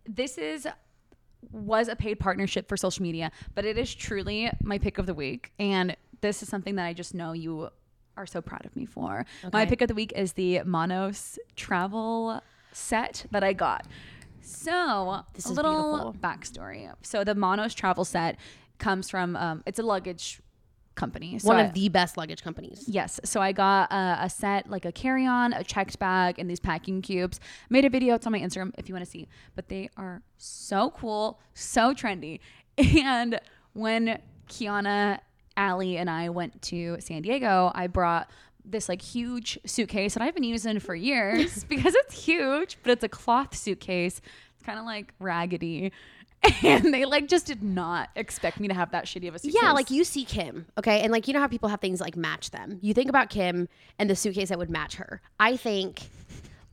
[0.06, 0.66] this is
[1.52, 5.14] was a paid partnership for social media, but it is truly my pick of the
[5.14, 5.52] week.
[5.58, 7.70] And this is something that I just know you
[8.18, 9.24] are so proud of me for.
[9.54, 13.86] My pick of the week is the Monos travel set that I got.
[14.42, 16.14] So, This a is little beautiful.
[16.20, 16.92] backstory.
[17.02, 18.36] So, the Monos travel set
[18.78, 20.40] comes from, um, it's a luggage
[20.96, 21.38] company.
[21.38, 22.84] So One I- of the best luggage companies.
[22.86, 23.20] Yes.
[23.24, 26.60] So I got a, a set, like a carry on, a checked bag, and these
[26.60, 27.40] packing cubes.
[27.70, 28.16] Made a video.
[28.16, 29.28] It's on my Instagram if you want to see.
[29.54, 32.40] But they are so cool, so trendy.
[32.78, 33.40] And
[33.72, 35.20] when Kiona,
[35.56, 38.30] Allie, and I went to San Diego, I brought
[38.64, 43.04] this like huge suitcase that I've been using for years because it's huge, but it's
[43.04, 44.20] a cloth suitcase.
[44.54, 45.92] It's kind of like raggedy.
[46.62, 49.60] And they like just did not expect me to have that shitty of a suitcase.
[49.62, 51.02] Yeah, like you see Kim, okay?
[51.02, 52.78] And like you know how people have things like match them.
[52.80, 53.68] You think about Kim
[53.98, 55.20] and the suitcase that would match her.
[55.38, 56.00] I think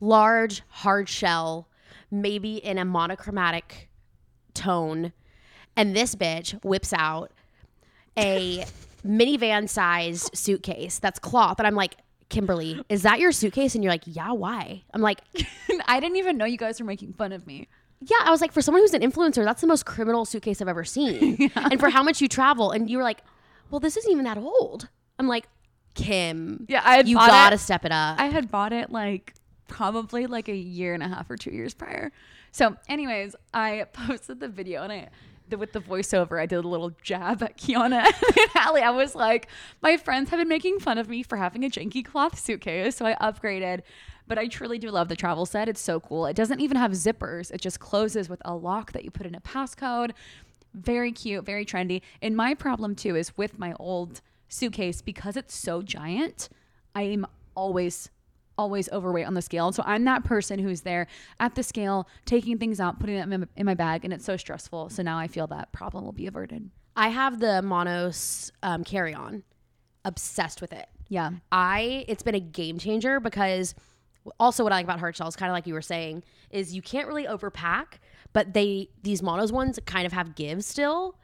[0.00, 1.68] large, hard shell,
[2.10, 3.90] maybe in a monochromatic
[4.54, 5.12] tone.
[5.76, 7.30] And this bitch whips out
[8.16, 8.64] a
[9.06, 11.58] minivan sized suitcase that's cloth.
[11.58, 11.96] And I'm like,
[12.28, 13.74] Kimberly, is that your suitcase?
[13.74, 14.82] And you're like, yeah, why?
[14.92, 15.20] I'm like,
[15.86, 17.68] I didn't even know you guys were making fun of me.
[18.00, 20.68] yeah, I was like, for someone who's an influencer, that's the most criminal suitcase I've
[20.68, 21.50] ever seen.
[21.56, 23.22] And for how much you travel, and you were like,
[23.70, 24.88] well, this isn't even that old.
[25.18, 25.48] I'm like,
[25.94, 28.20] Kim, Yeah, I you gotta it- step it up.
[28.20, 29.34] I had bought it like
[29.66, 32.12] probably like a year and a half or two years prior.
[32.52, 35.08] So, anyways, I posted the video and I
[35.50, 38.04] the, with the voiceover, I did a little jab at Kiona
[38.36, 38.82] and Hallie.
[38.82, 39.48] I was like,
[39.82, 43.06] my friends have been making fun of me for having a janky cloth suitcase, so
[43.06, 43.82] I upgraded.
[44.26, 45.68] But I truly do love the travel set.
[45.68, 46.26] It's so cool.
[46.26, 47.50] It doesn't even have zippers.
[47.50, 50.10] It just closes with a lock that you put in a passcode.
[50.74, 52.02] Very cute, very trendy.
[52.20, 56.50] And my problem too is with my old suitcase because it's so giant,
[56.94, 58.10] I am always
[58.58, 59.72] always overweight on the scale.
[59.72, 61.06] So I'm that person who's there
[61.40, 64.24] at the scale, taking things out, putting them in my, in my bag, and it's
[64.24, 64.90] so stressful.
[64.90, 66.70] So now I feel that problem will be averted.
[66.96, 69.44] I have the Monos um, carry on.
[70.04, 70.86] Obsessed with it.
[71.08, 71.30] Yeah.
[71.52, 73.74] I it's been a game changer because
[74.38, 76.82] also what I like about hard shells, kind of like you were saying, is you
[76.82, 77.98] can't really overpack,
[78.32, 81.18] but they these monos ones kind of have give still.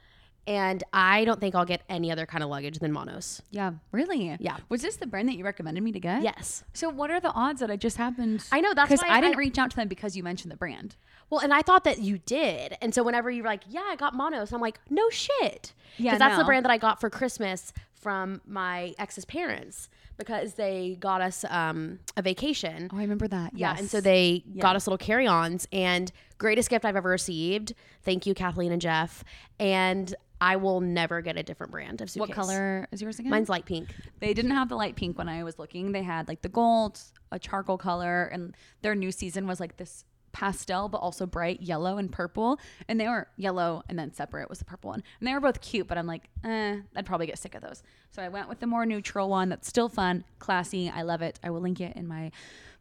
[0.46, 3.40] And I don't think I'll get any other kind of luggage than monos.
[3.50, 3.72] Yeah.
[3.92, 4.36] Really?
[4.40, 4.58] Yeah.
[4.68, 6.22] Was this the brand that you recommended me to get?
[6.22, 6.64] Yes.
[6.74, 8.44] So what are the odds that I just happened?
[8.52, 10.56] I know, that's because why I didn't reach out to them because you mentioned the
[10.56, 10.96] brand.
[11.30, 12.76] Well, and I thought that you did.
[12.82, 15.72] And so whenever you're like, yeah, I got monos, I'm like, no shit.
[15.96, 20.54] Yeah, Because that's the brand that I got for Christmas from my ex's parents because
[20.54, 22.90] they got us um, a vacation.
[22.92, 23.56] Oh, I remember that.
[23.56, 23.80] Yeah, Yes.
[23.80, 27.72] and so they got us little carry-ons and greatest gift I've ever received.
[28.02, 29.24] Thank you, Kathleen and Jeff.
[29.58, 32.28] And I will never get a different brand of suitcase.
[32.28, 33.30] What color is yours again?
[33.30, 33.94] Mine's light pink.
[34.20, 35.92] They didn't have the light pink when I was looking.
[35.92, 37.00] They had like the gold,
[37.32, 41.96] a charcoal color, and their new season was like this pastel but also bright yellow
[41.96, 42.60] and purple.
[42.88, 45.02] And they were yellow and then separate was the purple one.
[45.18, 47.82] And they were both cute, but I'm like, eh, I'd probably get sick of those.
[48.10, 50.90] So I went with the more neutral one that's still fun, classy.
[50.90, 51.40] I love it.
[51.42, 52.32] I will link it in my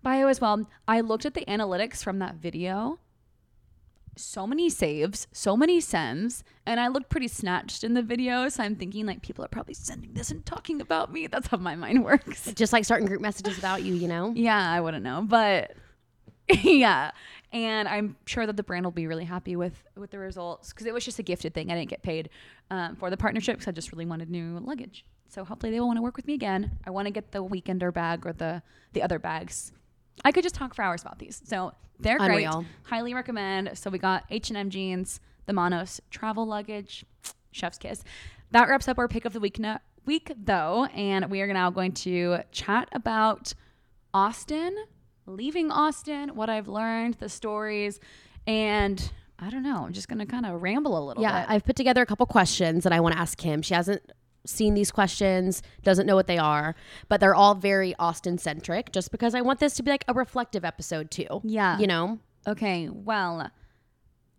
[0.01, 0.67] bio as well.
[0.85, 2.99] I looked at the analytics from that video
[4.15, 8.49] so many saves, so many sends, and I looked pretty snatched in the video.
[8.49, 11.27] So I'm thinking like people are probably sending this and talking about me.
[11.27, 12.51] That's how my mind works.
[12.53, 14.33] Just like starting group messages about you, you know?
[14.35, 15.75] Yeah, I wouldn't know, but
[16.63, 17.11] yeah,
[17.51, 20.85] and I'm sure that the brand will be really happy with with the results because
[20.85, 21.71] it was just a gifted thing.
[21.71, 22.29] I didn't get paid
[22.69, 25.05] um, for the partnership because I just really wanted new luggage.
[25.29, 26.77] So hopefully they will want to work with me again.
[26.85, 28.61] I want to get the weekender bag or the
[28.93, 29.71] the other bags.
[30.23, 31.41] I could just talk for hours about these.
[31.45, 32.45] So they're great.
[32.45, 32.65] Unreal.
[32.83, 33.77] Highly recommend.
[33.77, 37.05] So we got H and M jeans, the Monos travel luggage,
[37.51, 38.03] chef's kiss.
[38.51, 39.59] That wraps up our pick of the week.
[39.59, 43.53] No, week though, and we are now going to chat about
[44.13, 44.75] Austin,
[45.25, 47.99] leaving Austin, what I've learned, the stories,
[48.45, 49.83] and I don't know.
[49.85, 51.49] I'm just gonna kind of ramble a little Yeah, bit.
[51.51, 53.61] I've put together a couple questions that I want to ask Kim.
[53.61, 54.03] She hasn't
[54.45, 56.75] seen these questions, doesn't know what they are,
[57.07, 60.13] but they're all very Austin centric just because I want this to be like a
[60.13, 61.41] reflective episode too.
[61.43, 61.79] Yeah.
[61.79, 62.19] You know?
[62.47, 63.51] okay, well,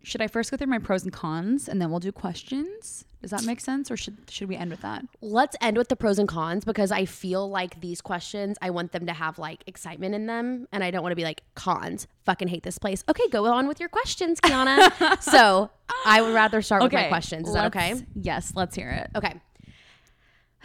[0.03, 3.05] should I first go through my pros and cons, and then we'll do questions?
[3.21, 5.03] Does that make sense, or should should we end with that?
[5.19, 8.91] Let's end with the pros and cons because I feel like these questions, I want
[8.91, 10.67] them to have like excitement in them.
[10.71, 13.03] And I don't want to be like, cons, fucking hate this place.
[13.09, 15.21] Okay, go on with your questions, Kiona.
[15.23, 15.71] so
[16.05, 17.47] I would rather start with my questions.
[17.47, 17.95] Is that okay?
[18.13, 19.09] Yes, let's hear it.
[19.15, 19.41] Okay.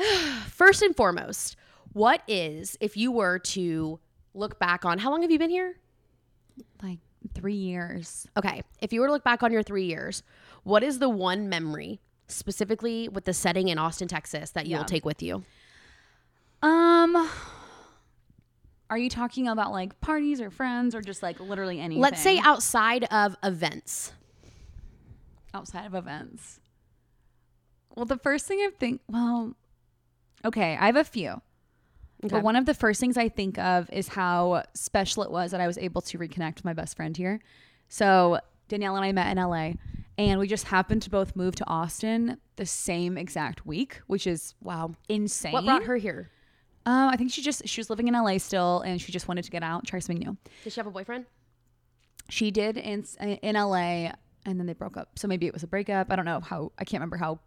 [0.49, 1.57] First and foremost,
[1.93, 3.99] what is, if you were to
[4.35, 5.77] look back on, how long have you been here?
[6.83, 6.99] Like
[7.35, 8.27] three years.
[8.37, 8.63] Okay.
[8.81, 10.23] If you were to look back on your three years,
[10.63, 14.87] what is the one memory, specifically with the setting in Austin, Texas, that you'll Yeah.
[14.87, 15.45] take with you?
[16.63, 17.29] Um,
[18.91, 22.03] are you talking about like parties or friends or just like literally anything?
[22.03, 24.13] Let's say outside of events.
[25.53, 26.61] outside of events.
[27.97, 29.57] Well, the first thing I think, well,
[30.44, 31.40] okay, I have a few.
[32.22, 32.35] Okay.
[32.35, 35.61] But one of the first things I think of is how special it was that
[35.61, 37.40] I was able to reconnect with my best friend here.
[37.88, 39.72] So Danielle and I met in LA,
[40.18, 44.55] and we just happened to both move to Austin the same exact week, which is
[44.62, 44.94] wow.
[45.09, 45.53] insane.
[45.53, 46.31] What brought her here?
[46.87, 49.44] Um, I think she just she was living in LA still, and she just wanted
[49.44, 50.37] to get out, try something new.
[50.64, 51.26] Does she have a boyfriend?
[52.29, 54.12] She did in in LA,
[54.44, 55.18] and then they broke up.
[55.18, 56.11] So maybe it was a breakup.
[56.11, 56.72] I don't know how.
[56.79, 57.40] I can't remember how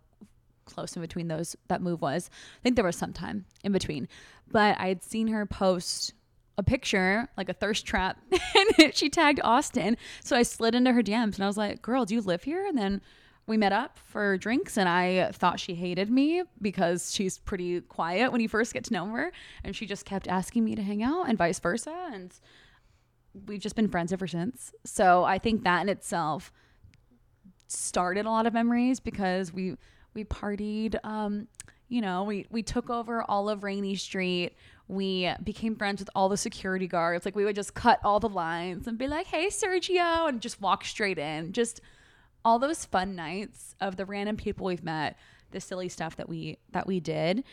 [0.65, 2.30] close in between those that move was.
[2.60, 4.08] I think there was some time in between,
[4.52, 6.13] but I had seen her post
[6.58, 8.19] a picture like a thirst trap,
[8.78, 9.97] and she tagged Austin.
[10.23, 12.65] So I slid into her DMs, and I was like, "Girl, do you live here?"
[12.65, 13.02] And then
[13.45, 18.32] we met up for drinks and I thought she hated me because she's pretty quiet
[18.32, 19.32] when you first get to know her
[19.63, 22.34] and she just kept asking me to hang out and vice versa and
[23.47, 24.71] we've just been friends ever since.
[24.86, 26.54] So I think that in itself
[27.67, 29.76] started a lot of memories because we
[30.13, 31.47] we partied um
[31.93, 34.56] you know, we we took over all of Rainy Street.
[34.88, 37.23] We became friends with all the security guards.
[37.23, 40.60] Like we would just cut all the lines and be like, "Hey, Sergio," and just
[40.60, 41.54] walk straight in.
[41.54, 41.82] Just
[42.43, 45.17] all those fun nights of the random people we've met,
[45.52, 47.43] the silly stuff that we that we did.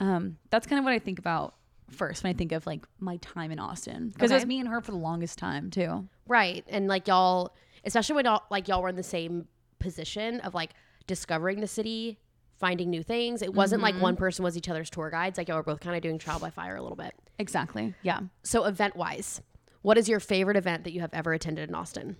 [0.00, 1.54] Um, that's kind of what I think about
[1.88, 4.68] first when I think of like my time in Austin because it was me and
[4.68, 6.08] her for the longest time too.
[6.26, 6.64] Right.
[6.68, 9.46] And like y'all, especially when y'all, like y'all were in the same
[9.78, 10.70] position of like
[11.06, 12.18] discovering the city,
[12.58, 13.42] finding new things.
[13.42, 14.02] It wasn't like mm-hmm.
[14.02, 15.38] one person was each other's tour guides.
[15.38, 17.14] Like y'all were both kind of doing trial by fire a little bit.
[17.38, 17.94] Exactly.
[18.02, 18.20] Yeah.
[18.42, 19.42] So event wise,
[19.82, 22.16] what is your favorite event that you have ever attended in Austin?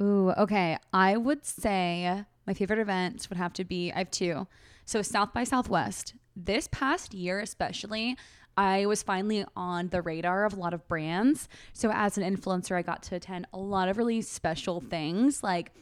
[0.00, 0.78] Ooh, okay.
[0.92, 4.46] I would say my favorite events would have to be I have two.
[4.84, 6.14] So South by Southwest.
[6.34, 8.16] This past year especially,
[8.56, 11.48] I was finally on the radar of a lot of brands.
[11.72, 15.72] So as an influencer, I got to attend a lot of really special things like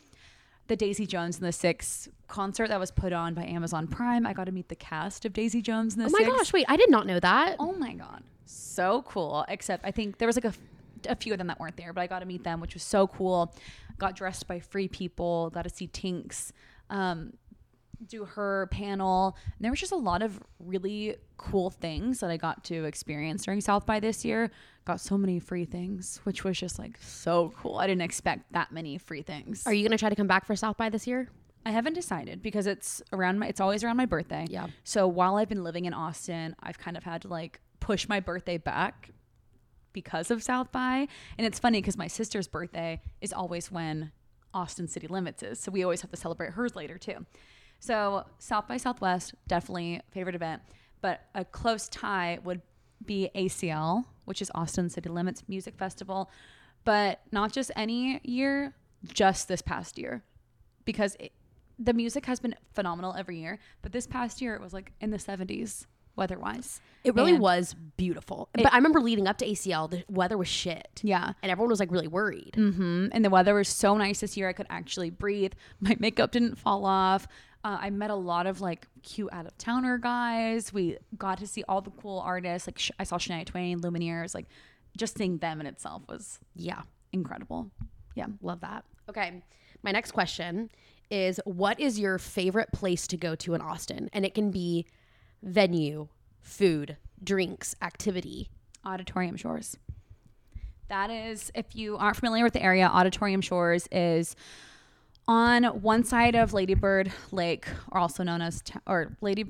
[0.69, 4.27] the Daisy Jones and the Six concert that was put on by Amazon Prime.
[4.27, 6.31] I got to meet the cast of Daisy Jones and the Oh my Six.
[6.31, 7.57] gosh, wait, I did not know that.
[7.59, 9.45] Oh my god, so cool!
[9.49, 10.55] Except I think there was like a,
[11.09, 12.83] a few of them that weren't there, but I got to meet them, which was
[12.83, 13.53] so cool.
[13.99, 15.51] Got dressed by free people.
[15.51, 16.53] Got to see Tinx
[16.91, 17.33] um,
[18.07, 19.37] do her panel.
[19.45, 23.45] And there was just a lot of really cool things that I got to experience
[23.45, 24.51] during South by this year.
[24.85, 27.77] Got so many free things, which was just like so cool.
[27.77, 29.67] I didn't expect that many free things.
[29.67, 31.29] Are you going to try to come back for South by this year?
[31.67, 34.47] I haven't decided because it's around my it's always around my birthday.
[34.49, 34.69] Yeah.
[34.85, 38.21] So while I've been living in Austin, I've kind of had to like push my
[38.21, 39.11] birthday back
[39.93, 41.09] because of South by.
[41.37, 44.13] And it's funny because my sister's birthday is always when
[44.55, 45.59] Austin City Limits is.
[45.59, 47.27] So we always have to celebrate hers later too.
[47.81, 50.63] So South by Southwest, definitely favorite event.
[51.01, 52.61] But a close tie would
[53.05, 56.31] be ACL, which is Austin City Limits Music Festival.
[56.85, 60.25] But not just any year, just this past year.
[60.85, 61.33] Because it,
[61.79, 63.59] the music has been phenomenal every year.
[63.83, 65.87] But this past year, it was like in the 70s
[66.19, 66.81] weather wise.
[67.05, 68.49] It really And- was beautiful.
[68.53, 71.01] but I remember leading up to ACL, the weather was shit.
[71.03, 71.33] Yeah.
[71.43, 72.53] And everyone was like really worried.
[72.57, 74.49] hmm And the weather was so nice this year.
[74.49, 75.53] I could actually breathe.
[75.81, 77.27] My makeup didn't fall off.
[77.65, 80.73] Uh, I met a lot of like cute out of towner guys.
[80.73, 82.69] We got to see all the cool artists.
[82.69, 84.35] Like sh- I saw Shania Twain, Lumineers.
[84.35, 84.47] Like
[84.97, 86.83] just seeing them in itself was Yeah.
[87.13, 87.71] incredible.
[88.15, 88.27] Yeah.
[88.43, 88.85] Love that.
[89.09, 89.43] Okay.
[89.83, 90.71] My next question
[91.11, 94.11] is what is your favorite place to go to in Austin?
[94.13, 94.87] And it can be
[95.43, 96.09] venue,
[96.41, 98.49] food, drinks, activity.
[98.85, 99.77] Auditorium Shores.
[100.89, 104.35] That is, if you aren't familiar with the area, Auditorium Shores is
[105.27, 109.45] on one side of Ladybird Lake, or also known as or Lady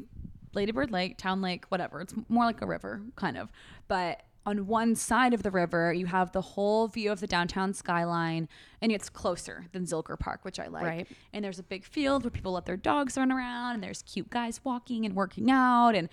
[0.54, 2.00] Ladybird Lake, Town Lake, whatever.
[2.00, 3.52] It's more like a river, kind of.
[3.86, 7.74] But on one side of the river, you have the whole view of the downtown
[7.74, 8.48] skyline,
[8.80, 10.84] and it's closer than Zilker Park, which I like.
[10.84, 11.08] Right.
[11.34, 14.30] And there's a big field where people let their dogs run around, and there's cute
[14.30, 15.90] guys walking and working out.
[15.94, 16.08] And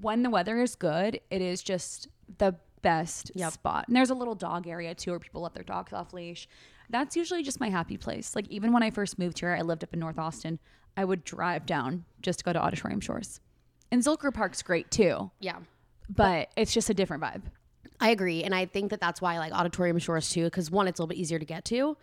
[0.00, 2.06] when the weather is good, it is just
[2.38, 3.52] the best Yep.
[3.52, 3.88] spot.
[3.88, 6.48] And there's a little dog area too where people let their dogs off leash.
[6.90, 8.36] That's usually just my happy place.
[8.36, 10.60] Like even when I first moved here, I lived up in North Austin.
[10.96, 13.40] I would drive down just to go to Auditorium Shores.
[13.90, 15.58] And Zilker Park's great too, Yeah.
[16.08, 17.42] but it's just a different vibe.
[18.00, 18.42] I agree.
[18.44, 21.02] And I think that that's why I like Auditorium Shores too, because one, it's a
[21.02, 21.96] little bit easier to get to.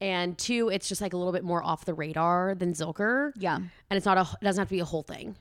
[0.00, 3.32] And two, it's just like a little bit more off the radar than Zilker.
[3.36, 3.56] Yeah.
[3.56, 5.36] And it's not a, it doesn't have to be a whole thing.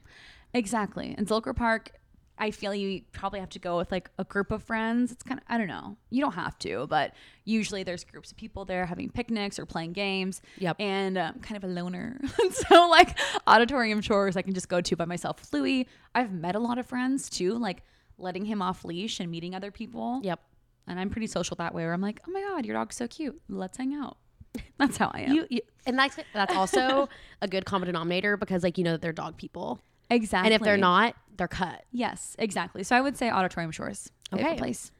[0.53, 1.14] Exactly.
[1.18, 1.91] And Zilker Park,
[2.39, 5.12] I feel you probably have to go with like a group of friends.
[5.12, 5.97] It's kind of, I don't know.
[6.10, 7.14] You don't have to, but
[7.45, 10.41] usually there's groups of people there having picnics or playing games.
[10.60, 10.78] Yep.
[10.80, 12.20] And um, kind of a loner.
[12.51, 15.88] so, like, Auditorium Shores I can just go to by myself Louis.
[16.14, 17.84] I've met a lot of friends too, like
[18.18, 20.22] letting him off leash and meeting other people.
[20.24, 20.39] Yep.
[20.88, 23.07] And I'm pretty social that way where I'm like, oh my God, your dog's so
[23.07, 23.39] cute.
[23.49, 24.18] Let's hang out.
[24.78, 25.36] That's how I am.
[25.36, 27.09] You, you and that's that's also
[27.41, 30.47] a good common denominator because like you know that they're dog people, exactly.
[30.47, 31.86] and if they're not, they're cut.
[31.91, 32.84] yes, exactly.
[32.84, 34.11] So I would say Auditorium Shores.
[34.34, 34.57] Okay.
[34.57, 34.91] place.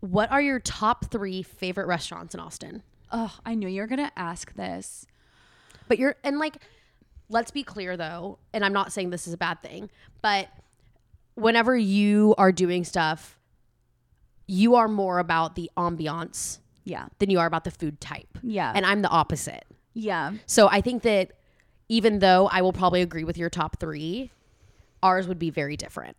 [0.00, 2.82] What are your top three favorite restaurants in Austin?
[3.10, 5.06] Oh, I knew you were gonna ask this.
[5.88, 6.56] But you're and like,
[7.28, 9.90] let's be clear though, and I'm not saying this is a bad thing,
[10.20, 10.48] but
[11.34, 13.38] whenever you are doing stuff,
[14.46, 18.38] you are more about the ambiance Yeah, than you are about the food type.
[18.42, 19.64] yeah, And I'm the opposite.
[19.94, 20.32] yeah.
[20.46, 21.32] So I think that
[21.88, 24.30] even though I will probably agree with your top three,
[25.02, 26.16] ours would be very different.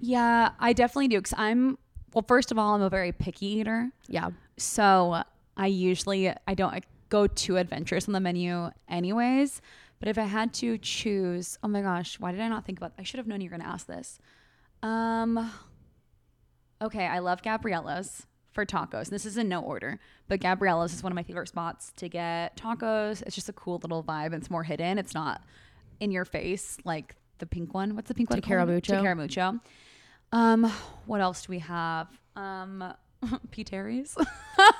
[0.00, 1.20] Yeah, I definitely do.
[1.22, 1.78] Cause I'm
[2.12, 2.24] well.
[2.26, 4.30] First of all, I'm a very picky eater, Yeah.
[4.56, 5.22] so
[5.56, 9.60] I usually I don't go too adventurous on the menu, anyways.
[9.98, 12.92] But if I had to choose, oh my gosh, why did I not think about?
[12.98, 14.18] I should have known you were gonna ask this.
[14.82, 15.50] Um.
[16.82, 19.08] Okay, I love Gabriella's for tacos.
[19.08, 19.98] This is in no order,
[20.28, 23.22] but Gabriella's is one of my favorite spots to get tacos.
[23.22, 24.32] It's just a cool little vibe.
[24.34, 24.98] It's more hidden.
[24.98, 25.42] It's not
[26.00, 27.94] in your face like the pink one.
[27.94, 28.40] What's the pink one?
[28.40, 28.70] Tequila called?
[28.70, 28.92] Mucho.
[28.94, 29.08] Tequila
[30.32, 30.72] Um,
[31.06, 32.08] what else do we have?
[32.34, 32.92] Um,
[33.50, 33.64] P.
[33.64, 34.16] Terry's.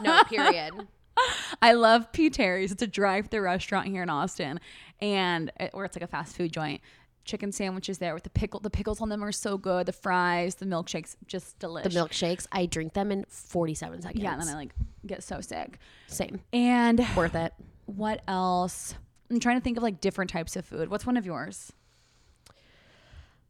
[0.00, 0.72] No, period.
[1.60, 2.30] I love P.
[2.30, 2.72] Terry's.
[2.72, 4.58] It's a drive-through restaurant here in Austin,
[5.00, 6.80] and it, or it's like a fast food joint.
[7.26, 8.60] Chicken sandwiches there with the pickle.
[8.60, 9.86] The pickles on them are so good.
[9.86, 11.92] The fries, the milkshakes, just delicious.
[11.92, 14.22] the milkshakes, I drink them in 47 seconds.
[14.22, 14.72] Yeah, and then I like
[15.04, 15.78] get so sick.
[16.06, 16.40] Same.
[16.52, 17.52] And Worth it.
[17.86, 18.94] what else?
[19.28, 20.88] I'm trying to think of like different types of food.
[20.88, 21.72] What's one of yours?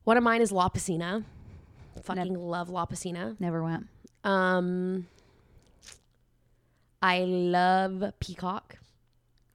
[0.05, 1.25] One of mine is La Piscina.
[2.03, 3.37] Fucking love La Piscina.
[3.39, 3.89] Never went.
[4.25, 5.07] Um,
[7.03, 8.79] I love Peacock.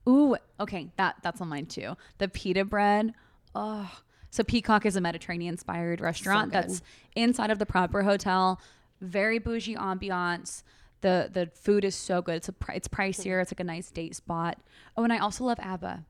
[0.08, 1.96] Ooh, okay, that that's on mine too.
[2.20, 3.14] The pita bread.
[3.56, 3.90] Oh,
[4.32, 6.64] so Peacock is a Mediterranean inspired restaurant good.
[6.64, 6.82] that's
[7.16, 8.60] inside of the proper hotel.
[9.02, 10.64] Very bougie ambiance.
[11.02, 12.36] The the food is so good.
[12.36, 13.42] It's a it's pricier.
[13.42, 14.58] It's like a nice date spot.
[14.96, 16.06] Oh, and I also love Aba.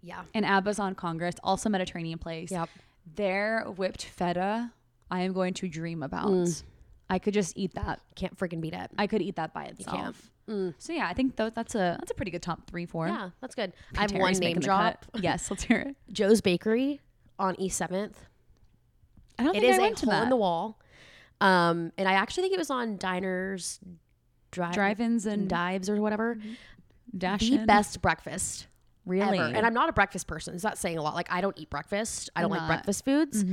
[0.00, 0.22] Yeah.
[0.34, 2.50] And Aba's on Congress, also Mediterranean place.
[2.50, 2.68] Yep.
[3.14, 4.72] Their whipped feta,
[5.10, 6.28] I am going to dream about.
[6.28, 6.62] Mm.
[7.10, 8.00] I could just eat that.
[8.14, 8.90] Can't freaking beat it.
[8.98, 10.30] I could eat that by itself.
[10.78, 13.08] So yeah, I think tho- that's a that's a pretty good top three, four.
[13.08, 13.72] Yeah, that's good.
[13.96, 15.04] I have one name drop.
[15.16, 15.96] Yes, let's hear it.
[16.12, 17.00] Joe's Bakery
[17.38, 18.14] on East 7th.
[19.38, 20.22] I don't It think is I a went to hole that.
[20.24, 20.80] in the wall.
[21.40, 23.78] Um, and I actually think it was on Diners,
[24.50, 26.38] Dri- Drive-ins and Dives or whatever.
[27.16, 27.66] dash The in.
[27.66, 28.66] best breakfast
[29.04, 29.38] really.
[29.38, 29.54] ever.
[29.54, 30.54] And I'm not a breakfast person.
[30.54, 31.14] It's not saying a lot.
[31.14, 32.30] Like I don't eat breakfast.
[32.34, 32.68] I don't like not.
[32.68, 33.44] breakfast foods.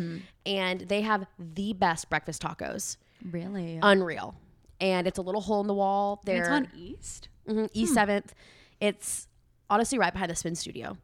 [0.46, 2.98] And they have the best breakfast tacos.
[3.32, 3.80] really.
[3.82, 4.36] Unreal.
[4.82, 6.22] And it's a little hole in the wall.
[6.26, 7.28] And They're it's on East.
[7.48, 8.34] mhm, East Seventh.
[8.80, 9.28] It's
[9.70, 10.98] honestly right behind the Spin Studio.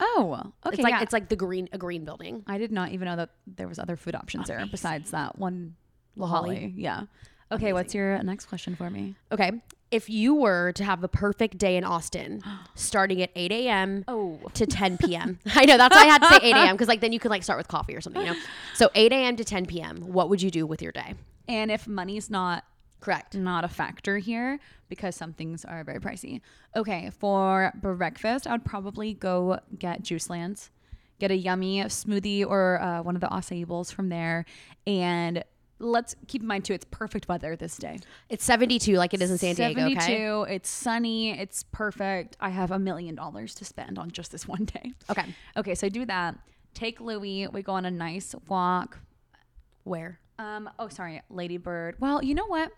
[0.00, 0.74] Oh, okay.
[0.74, 1.02] It's like yeah.
[1.02, 2.44] it's like the green a green building.
[2.46, 5.74] I did not even know that there was other food options there besides that one
[6.16, 6.72] Lahali.
[6.76, 7.04] Yeah.
[7.50, 9.14] Okay, what's your next question for me?
[9.32, 9.52] Okay.
[9.90, 12.42] If you were to have the perfect day in Austin,
[12.74, 14.04] starting at 8 a.m.
[14.06, 14.38] Oh.
[14.52, 15.38] to 10 p.m.
[15.54, 16.74] I know that's why I had to say 8 a.m.
[16.74, 18.38] because like then you could like start with coffee or something, you know.
[18.74, 19.36] So 8 a.m.
[19.36, 19.96] to 10 p.m.
[20.02, 21.14] What would you do with your day?
[21.48, 22.64] And if money's not
[23.00, 23.34] Correct.
[23.34, 26.40] not a factor here because some things are very pricey.
[26.74, 30.70] Okay, for breakfast, I would probably go get Juice Lands,
[31.18, 34.44] get a yummy smoothie or uh, one of the acai bowls from there,
[34.86, 35.44] and
[35.80, 37.98] let's keep in mind too, it's perfect weather this day.
[38.28, 39.80] It's 72 like it is in San Diego.
[39.80, 40.12] 72.
[40.12, 40.54] Okay.
[40.56, 41.38] It's sunny.
[41.38, 42.36] It's perfect.
[42.40, 44.92] I have a million dollars to spend on just this one day.
[45.10, 45.24] Okay.
[45.56, 46.36] Okay, so I do that.
[46.74, 47.46] Take Louie.
[47.48, 48.98] We go on a nice walk.
[49.84, 50.20] Where?
[50.38, 50.68] Um.
[50.78, 51.96] Oh, sorry, Ladybird.
[52.00, 52.70] Well, you know what?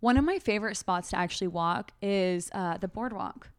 [0.00, 3.50] One of my favorite spots to actually walk is uh, the boardwalk.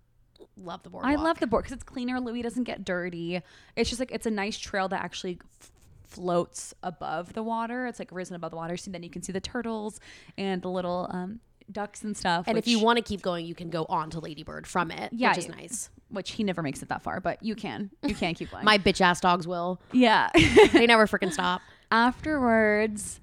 [0.58, 1.12] Love the boardwalk.
[1.12, 2.20] I love the board because it's cleaner.
[2.20, 3.42] Louis doesn't get dirty.
[3.76, 5.72] It's just like it's a nice trail that actually f-
[6.08, 7.88] floats above the water.
[7.88, 10.00] It's like risen above the water, so then you can see the turtles
[10.38, 11.40] and the little um,
[11.72, 12.46] ducks and stuff.
[12.48, 15.12] And if you want to keep going, you can go on to Ladybird from it,
[15.14, 15.90] Yeah, which is nice.
[16.10, 18.66] which he never makes it that far, but you can, you can keep going.
[18.66, 19.80] My bitch ass dogs will.
[19.94, 20.30] yeah.
[20.74, 21.62] They never freaking stop.
[21.92, 23.20] Afterwards,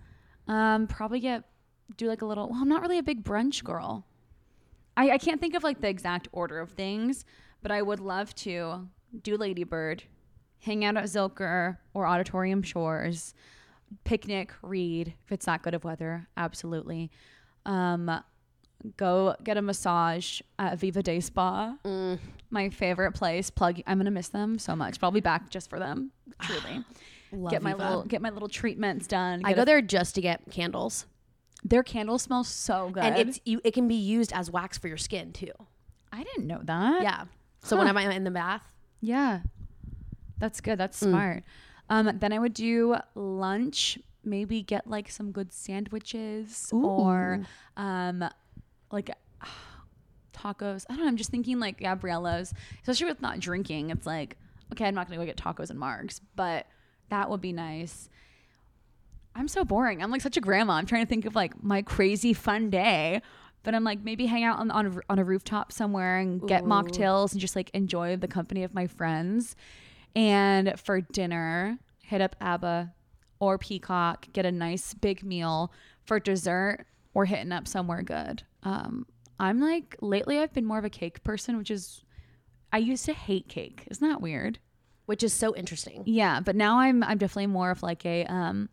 [0.49, 1.45] um, probably get
[1.97, 2.49] do like a little.
[2.49, 4.05] Well, I'm not really a big brunch girl.
[4.97, 7.25] I, I can't think of like the exact order of things,
[7.63, 8.89] but I would love to
[9.23, 10.03] do Ladybird,
[10.61, 13.35] hang out at Zilker or Auditorium Shores,
[14.05, 16.29] picnic, read if it's that good of weather.
[16.37, 17.11] Absolutely.
[17.67, 18.23] Um,
[18.97, 21.77] go get a massage at Viva Day Spa,
[22.51, 23.51] my favorite place.
[23.51, 23.81] Plug.
[23.87, 26.11] I'm gonna miss them so much, but I'll be back just for them.
[26.41, 26.85] Truly.
[27.33, 27.85] Love get my Viva.
[27.85, 29.43] little get my little treatments done.
[29.45, 31.07] I go a- there just to get candles,
[31.69, 33.03] Their candles smell so good.
[33.05, 33.61] and it's you.
[33.65, 35.53] It can be used as wax for your skin too.
[36.13, 37.03] I didn't know that.
[37.03, 37.25] Yeah.
[37.63, 38.63] So when I'm in the bath,
[39.01, 39.41] Yeah.
[40.39, 40.79] That's good.
[40.79, 41.09] That's Mm.
[41.11, 41.45] smart.
[41.89, 47.41] Um, then I would do lunch, maybe get like some good sandwiches or
[47.77, 48.25] um
[48.93, 49.11] like
[50.33, 50.85] tacos.
[50.89, 51.09] I don't know.
[51.09, 52.53] I'm just thinking like Gabriella's,
[52.83, 53.91] especially with not drinking.
[53.91, 54.37] It's like,
[54.73, 56.67] okay, I'm not gonna go get tacos and margs, but
[57.09, 58.09] that would be nice.
[59.37, 60.03] I'm so boring.
[60.03, 60.75] I'm like such a grandma.
[60.75, 63.21] I'm trying to think of like my crazy fun day,
[63.63, 66.65] but I'm like maybe hang out on on a, on a rooftop somewhere and get
[66.65, 69.55] mocktails and just like enjoy the company of my friends.
[70.15, 72.95] And for dinner, hit up Aba
[73.39, 75.71] or Peacock, get a nice big meal.
[76.05, 78.43] For dessert, we're hitting up somewhere good.
[78.63, 79.07] Um,
[79.39, 82.03] I'm like lately I've been more of a cake person, which is
[82.73, 83.87] I used to hate cake.
[83.91, 84.59] Isn't that weird?
[85.05, 86.03] Which is so interesting.
[86.07, 88.71] Yeah, but now I'm I'm definitely more of like a um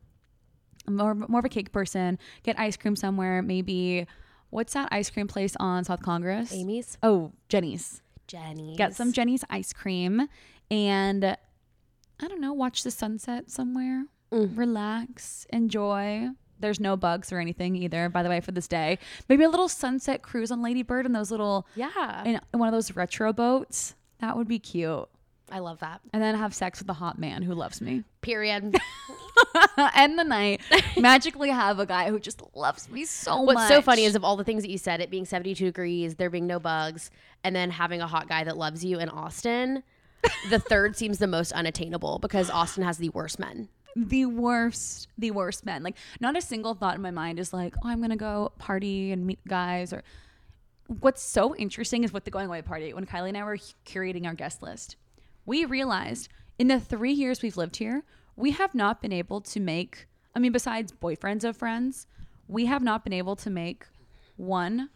[0.88, 2.18] more more of a cake person.
[2.44, 4.06] Get ice cream somewhere, maybe
[4.50, 6.54] what's that ice cream place on South Congress?
[6.54, 8.02] Amy's, Oh, Jeni's.
[8.28, 8.78] Jeni.
[8.78, 10.28] Get some Jeni's ice cream
[10.72, 14.06] and I don't know, watch the sunset somewhere.
[14.32, 14.58] Mm.
[14.58, 16.30] Relax, enjoy.
[16.60, 18.98] There's no bugs or anything either, by the way, for this day.
[19.28, 22.96] Maybe a little sunset cruise on Ladybird and those little Yeah, in one of those
[22.96, 23.96] retro boats.
[24.20, 25.10] That would be cute.
[25.52, 26.00] I love that.
[26.14, 28.04] And then have sex with a hot man who loves me.
[28.22, 28.76] Period.
[29.96, 30.62] End the night.
[30.98, 33.56] Magically have a guy who just loves me so much.
[33.56, 36.16] What's so funny is of all the things that you said, it being 72 degrees,
[36.16, 37.12] there being no bugs,
[37.44, 39.84] and then having a hot guy that loves you in Austin,
[40.50, 43.70] the third seems the most unattainable because Austin has the worst men.
[43.96, 45.84] the worst, the worst men.
[45.84, 49.12] Like not a single thought in my mind is like, oh, I'm gonna go party
[49.12, 49.94] and meet guys.
[49.94, 50.04] Or
[50.88, 52.94] what's so interesting is with the going away party.
[52.94, 54.96] When Kylie and I were curating our guest list,
[55.46, 58.04] we realized in the three years we've lived here,
[58.36, 60.08] we have not been able to make.
[60.36, 62.08] I mean, besides boyfriends of friends,
[62.48, 63.86] we have not been able to make
[64.36, 64.90] one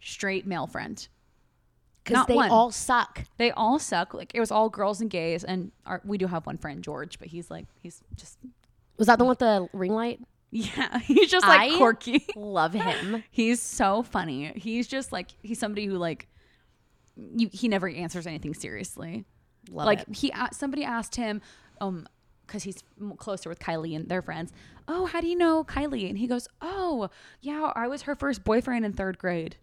[0.00, 1.06] straight male friend.
[2.04, 2.50] Because they one.
[2.50, 3.24] all suck.
[3.36, 4.14] They all suck.
[4.14, 7.18] Like it was all girls and gays, and our, we do have one friend, George,
[7.18, 8.38] but he's like he's just
[8.96, 10.20] Was that the one with the ring light?
[10.50, 12.24] yeah, he's just like I quirky.
[12.36, 13.24] Love him.
[13.30, 14.52] he's so funny.
[14.56, 16.28] He's just like he's somebody who like
[17.16, 19.24] you, he never answers anything seriously.
[19.70, 20.14] Love like it.
[20.14, 21.42] he somebody asked him
[21.80, 22.06] um
[22.46, 22.82] because he's
[23.18, 24.52] closer with Kylie and their friends.
[24.88, 26.08] Oh, how do you know Kylie?
[26.08, 29.56] And he goes, Oh, yeah, I was her first boyfriend in third grade.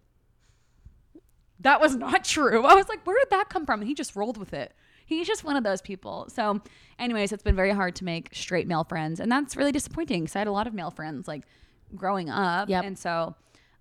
[1.60, 2.64] That was not true.
[2.64, 3.80] I was like, Where did that come from?
[3.80, 4.74] And he just rolled with it.
[5.06, 6.26] He's just one of those people.
[6.30, 6.62] So,
[6.98, 10.34] anyways, it's been very hard to make straight male friends, and that's really disappointing because
[10.34, 11.44] I had a lot of male friends like
[11.94, 12.68] growing up.
[12.68, 12.84] Yep.
[12.84, 13.34] And so,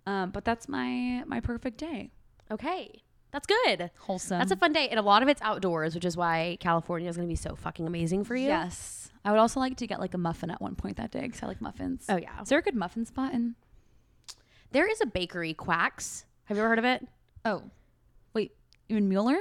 [0.06, 2.12] um, but that's my my perfect day.
[2.52, 3.03] Okay.
[3.34, 3.90] That's good.
[4.00, 4.38] Wholesome.
[4.40, 4.88] That's a fun day.
[4.90, 7.56] And a lot of it's outdoors, which is why California is going to be so
[7.56, 8.48] fucking amazing for you.
[8.48, 9.12] Yes.
[9.26, 11.42] I would also like to get like a muffin at one point that day because
[11.42, 12.06] I like muffins.
[12.08, 12.42] Oh, yeah.
[12.42, 13.56] Is there a good muffin spot in?
[14.72, 16.26] There is a bakery, Quacks.
[16.46, 17.08] Have you ever heard of it?
[17.44, 17.64] Oh,
[18.34, 18.52] wait,
[18.88, 19.38] you in Mueller?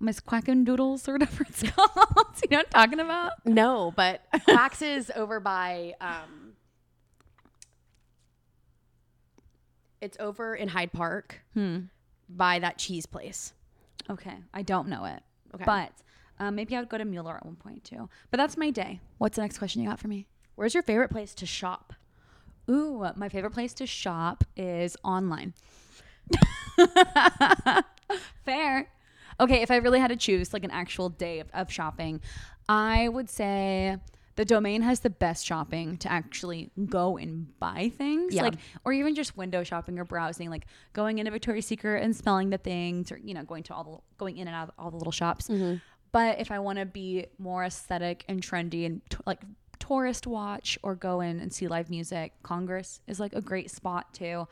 [0.00, 1.90] Miss Quacken Doodles or whatever it's called.
[2.42, 3.32] you know what I'm talking about?
[3.44, 6.54] No, but Quacks is over by um
[10.00, 11.40] It's over in Hyde Park
[12.28, 13.52] by that cheese place.
[14.10, 15.22] Okay, I don't know it.
[15.54, 15.64] Okay.
[15.64, 15.92] But
[16.38, 18.08] um, maybe I would go to Mueller at one point too.
[18.30, 19.00] But that's my day.
[19.18, 20.26] What's the next question you got for me?
[20.54, 21.94] Where's your favorite place to shop?
[22.70, 25.54] Ooh, my favorite place to shop is online.
[28.44, 28.90] Fair.
[29.40, 32.20] Okay, if I really had to choose like an actual day of, of shopping,
[32.68, 33.96] I would say
[34.38, 38.32] the domain has the best shopping to actually go and buy things.
[38.32, 38.42] Yeah.
[38.42, 42.50] Like or even just window shopping or browsing, like going into Victoria's Secret and smelling
[42.50, 44.92] the things or you know, going to all the going in and out of all
[44.92, 45.48] the little shops.
[45.48, 45.78] Mm-hmm.
[46.12, 49.40] But if I want to be more aesthetic and trendy and t- like
[49.80, 54.14] tourist watch or go in and see live music, Congress is like a great spot
[54.14, 54.46] too.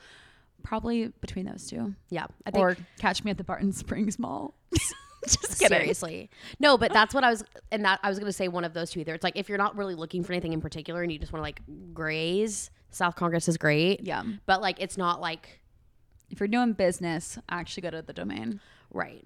[0.64, 1.95] Probably between those two.
[2.11, 4.53] Yeah, I think Or catch me at the Barton Springs Mall.
[5.41, 5.79] Just kidding.
[5.79, 6.31] seriously.
[6.59, 8.72] No, but that's what I was and that I was going to say one of
[8.74, 9.14] those two either.
[9.14, 11.41] It's like if you're not really looking for anything in particular and you just want
[11.41, 11.61] to like
[11.95, 14.01] graze, South Congress is great.
[14.03, 14.22] Yeah.
[14.47, 15.61] But like it's not like
[16.31, 18.61] If you're doing business, actually go to the domain.
[18.93, 19.24] Right.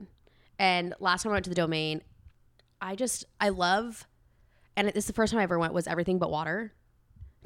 [0.59, 2.03] And last time I went to the domain,
[2.81, 4.07] I just I love,
[4.77, 6.73] and this is the first time I ever went was everything but water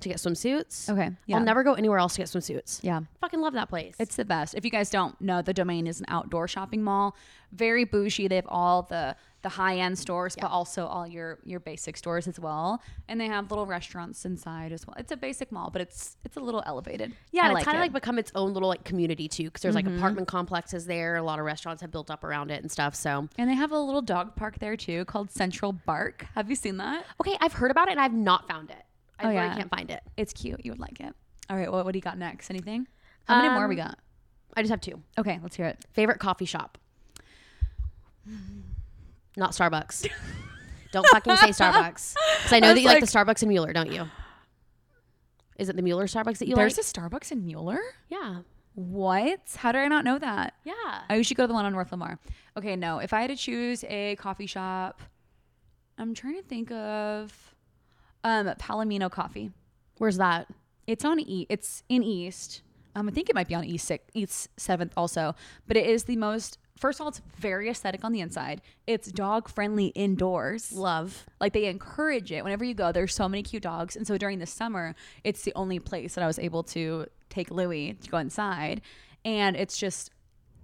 [0.01, 0.89] to get swimsuits.
[0.89, 1.11] Okay.
[1.27, 1.37] Yeah.
[1.37, 2.81] I'll never go anywhere else to get swimsuits.
[2.83, 3.01] Yeah.
[3.21, 3.95] Fucking love that place.
[3.99, 4.55] It's the best.
[4.55, 7.17] If you guys don't know, the domain is an outdoor shopping mall.
[7.53, 8.29] Very bougie.
[8.29, 12.27] They have all the the high end stores, but also all your your basic stores
[12.27, 12.83] as well.
[13.09, 14.97] And they have little restaurants inside as well.
[14.99, 17.13] It's a basic mall, but it's it's a little elevated.
[17.31, 17.85] yeah, I and like it's kind of it.
[17.85, 19.99] like become its own little like community too, because there's like mm-hmm.
[19.99, 21.17] apartment complexes there.
[21.17, 22.95] A lot of restaurants have built up around it and stuff.
[22.95, 26.27] So and they have a little dog park there too called Central Bark.
[26.35, 27.05] Have you seen that?
[27.21, 28.84] okay, I've heard about it and I've not found it.
[29.19, 29.55] I Oh, really yeah.
[29.57, 30.01] can't find it.
[30.17, 30.65] It's cute.
[30.65, 31.15] You would like it.
[31.51, 31.71] All right.
[31.71, 32.51] What what do you got next?
[32.51, 32.87] Anything?
[33.25, 33.99] How many more we Um, got?
[34.57, 35.03] I just have two.
[35.19, 35.85] Okay, let's hear it.
[35.93, 36.79] Favorite coffee shop?
[39.37, 40.07] Not Starbucks.
[40.93, 42.15] don't fucking say Starbucks.
[42.39, 44.07] Because I know I that you like, the Starbucks in Mueller, don't you?
[45.59, 46.85] Is it the Mueller Starbucks that you There's like?
[46.85, 47.81] There's a Starbucks in Mueller.
[48.09, 48.41] yeah.
[48.75, 49.41] What?
[49.57, 50.55] How did I not know that?
[50.65, 50.73] Yeah.
[51.09, 52.19] I should go to the one on North Lamar.
[52.57, 52.99] Okay, no.
[52.99, 55.01] If I had to choose a coffee shop,
[55.97, 57.54] I'm trying to think of
[58.25, 59.53] um Palomino Coffee.
[59.99, 60.49] Where's that?
[60.87, 61.47] It's on E.
[61.49, 62.63] It's in East.
[62.97, 65.35] Um, I think it might be on East six, East seventh also.
[65.67, 66.59] But it is the most.
[66.77, 68.61] First of all, it's very aesthetic on the inside.
[68.87, 70.73] It's dog friendly indoors.
[70.73, 71.25] Love.
[71.41, 72.91] Like they encourage it whenever you go.
[72.91, 76.25] There's so many cute dogs, and so during the summer, it's the only place that
[76.25, 78.81] I was able to take Louis to go inside,
[79.25, 80.11] and it's just,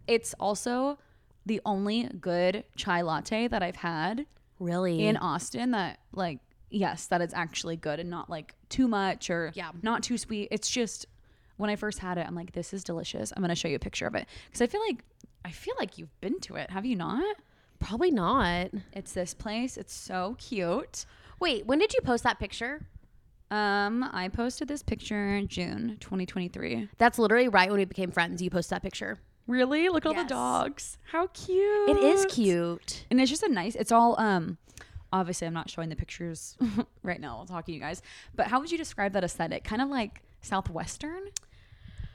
[0.09, 0.99] it's also
[1.47, 4.27] the only good chai latte that I've had
[4.59, 5.05] Really?
[5.07, 6.39] in Austin that like
[6.71, 9.71] yes, that is actually good and not like too much or Yeah.
[9.83, 10.49] not too sweet.
[10.51, 11.07] It's just
[11.57, 13.33] when I first had it, I'm like, this is delicious.
[13.37, 15.05] I'm gonna show you a picture of it because I feel like
[15.45, 16.71] I feel like you've been to it.
[16.71, 17.37] Have you not?
[17.79, 18.71] Probably not.
[18.93, 19.77] It's this place.
[19.79, 21.07] It's so cute.
[21.41, 22.87] Wait, when did you post that picture?
[23.51, 26.89] Um, I posted this picture in June 2023.
[26.99, 28.41] That's literally right when we became friends.
[28.43, 29.19] You posted that picture.
[29.47, 29.89] Really?
[29.89, 30.99] Look at all the dogs.
[31.11, 31.89] How cute.
[31.89, 33.07] It is cute.
[33.11, 34.59] And it's just a nice, it's all, um,
[35.13, 36.57] obviously I'm not showing the pictures
[37.03, 38.03] right now while talking to you guys,
[38.35, 39.65] but how would you describe that aesthetic?
[39.65, 41.23] Kind of like Southwestern?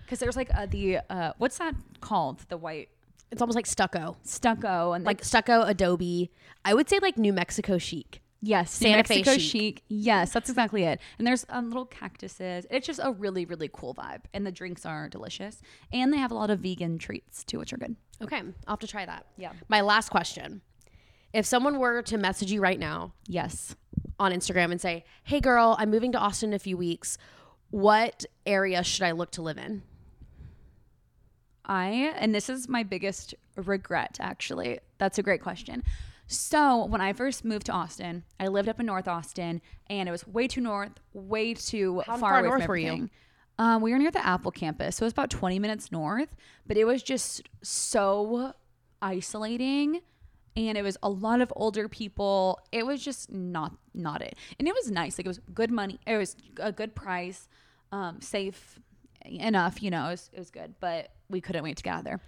[0.04, 2.46] Because there's like uh, the, uh, what's that called?
[2.50, 2.90] The white
[3.32, 4.18] It's almost like stucco.
[4.24, 6.32] stucco and Like stucco, adobe.
[6.64, 8.22] I would say like New Mexico chic.
[8.42, 9.40] yes, Santa Fe chic.
[9.42, 9.82] chic.
[9.88, 11.00] Yes, that's exactly it.
[11.18, 12.68] And there's um, little cactuses.
[12.70, 14.22] It's just a really, really cool vibe.
[14.34, 15.62] And the drinks are delicious.
[15.92, 17.96] And they have a lot of vegan treats too, which are good.
[18.22, 19.26] Okay, I'll have to try that.
[19.38, 19.54] Yeah.
[19.70, 20.62] My last question.
[21.36, 23.76] If someone were to message you right now Yes.
[24.18, 27.18] on Instagram and say, Hey girl, I'm moving to Austin in a few weeks.
[27.72, 29.84] What area should I look to live in?
[31.66, 34.80] I, and this is my biggest regret, actually.
[34.98, 35.84] That's a great question.
[36.26, 40.12] So, when I first moved to Austin, I lived up in North Austin and it
[40.14, 42.88] was way too north, way too How far, far away north from were you?
[42.88, 43.10] everything.
[43.60, 46.34] Um, we were near the Apple campus, so it was about 20 minutes north,
[46.66, 48.54] but it was just so
[49.02, 50.00] isolating
[50.56, 52.60] and it was a lot of older people.
[52.72, 54.36] It was just not not it.
[54.60, 55.18] And it was nice.
[55.18, 56.00] Like it was good money.
[56.06, 57.48] It was a good price,
[57.92, 58.80] um, safe
[59.26, 62.04] enough, you know, it was, it was good, but we couldn't wait to get out
[62.04, 62.20] there.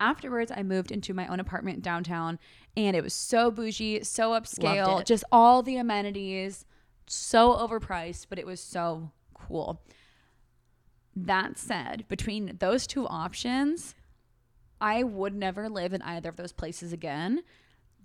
[0.00, 2.38] Afterwards, I moved into my own apartment downtown
[2.76, 6.64] and it was so bougie, so upscale, just all the amenities,
[7.06, 9.82] so overpriced, but it was so cool.
[11.14, 13.94] That said, between those two options,
[14.80, 17.42] I would never live in either of those places again.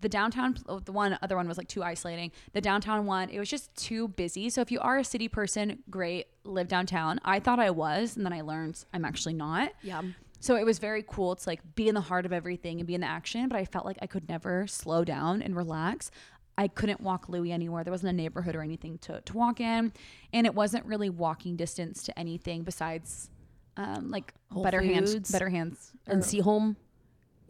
[0.02, 2.32] The downtown, the one other one was like too isolating.
[2.54, 4.50] The downtown one, it was just too busy.
[4.50, 7.20] So if you are a city person, great, live downtown.
[7.24, 9.72] I thought I was, and then I learned I'm actually not.
[9.84, 10.02] Yeah.
[10.40, 12.96] So it was very cool to like be in the heart of everything and be
[12.96, 16.10] in the action, but I felt like I could never slow down and relax.
[16.58, 17.84] I couldn't walk Louis anywhere.
[17.84, 19.94] There wasn't a neighborhood or anything to, to walk in.
[20.34, 23.30] And it wasn't really walking distance to anything besides
[23.78, 25.92] um, like Whole better hands, better hands.
[26.08, 26.76] And or- see home.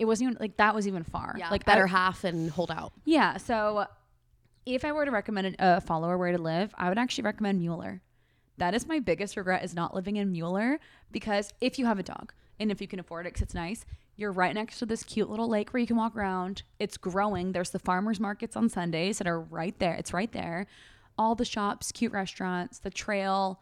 [0.02, 1.36] It wasn't even like that was even far.
[1.38, 1.49] Yeah.
[1.52, 2.91] like better that, half and hold out.
[3.06, 3.38] yeah.
[3.38, 3.86] So
[4.66, 7.60] if I were to recommend a a follower where to live, I would actually recommend
[7.60, 8.02] Mueller.
[8.58, 10.80] That is my biggest regret is not living in Mueller
[11.12, 13.86] because if you have a dog and if you can afford it because it's nice,
[14.16, 16.64] you're right next to this cute little lake where you can walk around.
[16.80, 17.52] It's growing.
[17.52, 19.93] There's the farmers markets on Sundays that are right there.
[19.93, 20.66] It's right there.
[21.18, 23.62] All the shops, cute restaurants, the trail.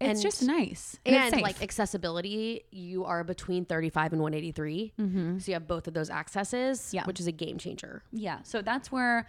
[0.00, 0.98] It's And- just nice.
[1.06, 4.92] And, it's like accessibility, you are between 35 and 183.
[5.00, 5.38] Mm-hmm.
[5.38, 7.04] So you have both of those accesses, Yeah.
[7.06, 8.02] which is a game changer.
[8.12, 8.40] Yeah.
[8.42, 9.26] So that's where,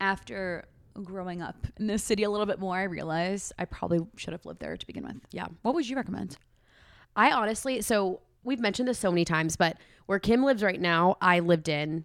[0.00, 0.66] after
[1.02, 4.44] growing up in this city a little bit more, I realized I probably should have
[4.46, 5.16] lived there to begin with.
[5.32, 5.46] Yeah.
[5.62, 6.36] What would you recommend?
[7.16, 9.76] I honestly, so we've mentioned this so many times, but
[10.06, 12.04] where Kim lives right now, I lived in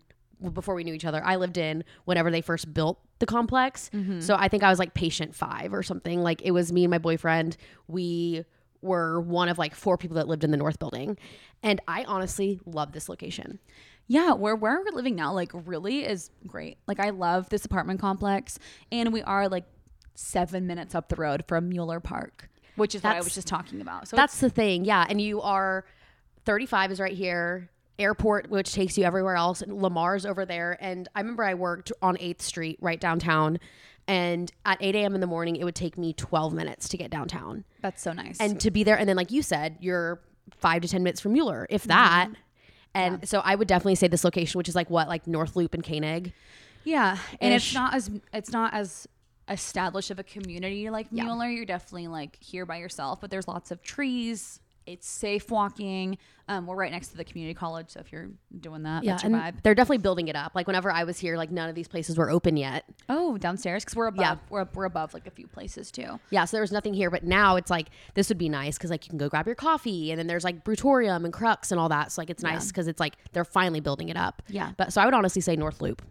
[0.52, 1.24] before we knew each other.
[1.24, 3.90] I lived in whenever they first built the complex.
[3.94, 4.20] Mm-hmm.
[4.20, 6.22] So I think I was like patient five or something.
[6.22, 7.56] Like it was me and my boyfriend.
[7.88, 8.44] We
[8.82, 11.18] were one of like four people that lived in the north building.
[11.64, 13.60] And I honestly love this location.
[14.08, 16.78] Yeah, where where we're living now, like really is great.
[16.86, 18.60] Like I love this apartment complex,
[18.92, 19.64] and we are like
[20.16, 23.80] seven minutes up the road from Mueller Park, which is what I was just talking
[23.80, 24.10] about.
[24.10, 24.84] So That's the thing.
[24.84, 25.06] Yeah.
[25.08, 25.86] And you are
[26.44, 27.70] 35 is right here.
[28.00, 29.62] Airport, which takes you everywhere else.
[29.62, 30.78] and Lamar's over there.
[30.80, 33.60] And I remember I worked on 8th Street right downtown.
[34.08, 35.16] And at 8 a.m.
[35.16, 37.64] in the morning, it would take me 12 minutes to get downtown.
[37.82, 38.38] that's so nice.
[38.39, 38.98] And to be there.
[38.98, 40.20] And then, like you said, you're
[40.52, 42.28] five to 10 minutes from Mueller, if that.
[42.28, 42.36] Mm-hmm.
[42.96, 45.74] And so I would definitely say this location, which is like what, like North Loop
[45.74, 46.34] and Koenig.
[46.84, 49.08] Yeah, and it's not as it's not as
[49.50, 51.48] established of a community like Mueller.
[51.48, 56.18] You're definitely like here by yourself, but there's lots of trees It's safe walking.
[56.50, 58.30] Um, we're right next to the community college, so if you're
[58.60, 59.64] doing that, Yeah, that's your and vibe.
[59.64, 60.52] they're definitely building it up.
[60.56, 62.84] Like whenever I was here, like none of these places were open yet.
[63.08, 64.22] Oh, downstairs because we're above.
[64.22, 64.36] Yeah.
[64.50, 66.20] We're we're above like a few places too.
[66.32, 68.90] Yeah, so there was nothing here, but now it's like this would be nice because
[68.90, 71.80] like you can go grab your coffee, and then there's like Brewtorium and Crux and
[71.80, 72.12] all that.
[72.12, 74.42] So like it's nice because it's like they're finally building it up.
[74.50, 74.72] Yeah.
[74.78, 76.02] But so I would honestly say North Loop.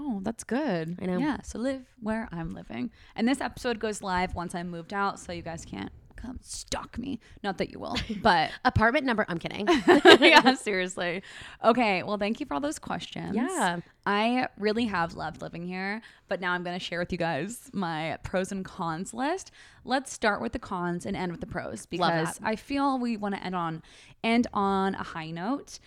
[0.00, 0.96] Oh, that's good.
[1.02, 1.18] I know.
[1.18, 1.38] Yeah.
[1.42, 5.32] So live where I'm living, and this episode goes live once I moved out, so
[5.32, 7.20] you guys can't come stalk me.
[7.42, 9.24] Not that you will, but Apartment number.
[9.28, 9.66] I'm kidding.
[10.20, 11.22] yeah, seriously.
[11.64, 13.36] Okay, well, thank you for all those questions.
[13.36, 13.80] Yeah.
[14.06, 17.70] I really have loved living here, but now I'm going to share with you guys
[17.72, 19.50] my pros and cons list.
[19.84, 22.38] Let's start with the cons and end with the pros because.
[22.42, 23.82] I feel we want to end on
[24.24, 25.78] end on a high note.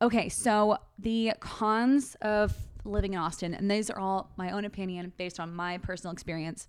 [0.00, 2.54] Okay, so the cons of
[2.84, 6.68] living in Austin, and these are all my own opinion based on my personal experience.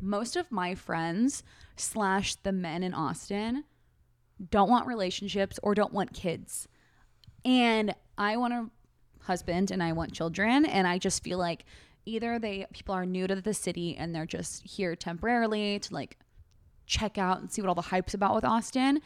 [0.00, 1.42] Most of my friends
[1.76, 3.64] slash the men in Austin
[4.50, 6.68] don't want relationships or don't want kids.
[7.44, 8.70] And I want a
[9.22, 10.64] husband and I want children.
[10.64, 11.64] And I just feel like
[12.06, 16.18] either they people are new to the city and they're just here temporarily to like
[16.86, 19.00] check out and see what all the hype's about with Austin,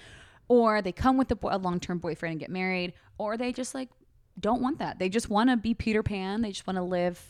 [0.48, 3.74] or they come with a, a long term boyfriend and get married, or they just
[3.74, 3.88] like
[4.40, 4.98] don't want that.
[4.98, 6.42] They just want to be Peter Pan.
[6.42, 7.22] They just want to live,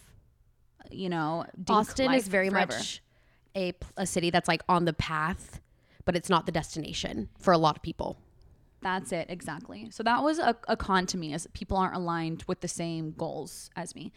[0.91, 2.73] you know, Austin is very forever.
[2.75, 3.03] much
[3.59, 5.61] a a city that's like on the path,
[6.05, 8.17] but it's not the destination for a lot of people.
[8.81, 9.91] That's it, exactly.
[9.91, 13.11] So that was a, a con to me, as people aren't aligned with the same
[13.11, 14.13] goals as me.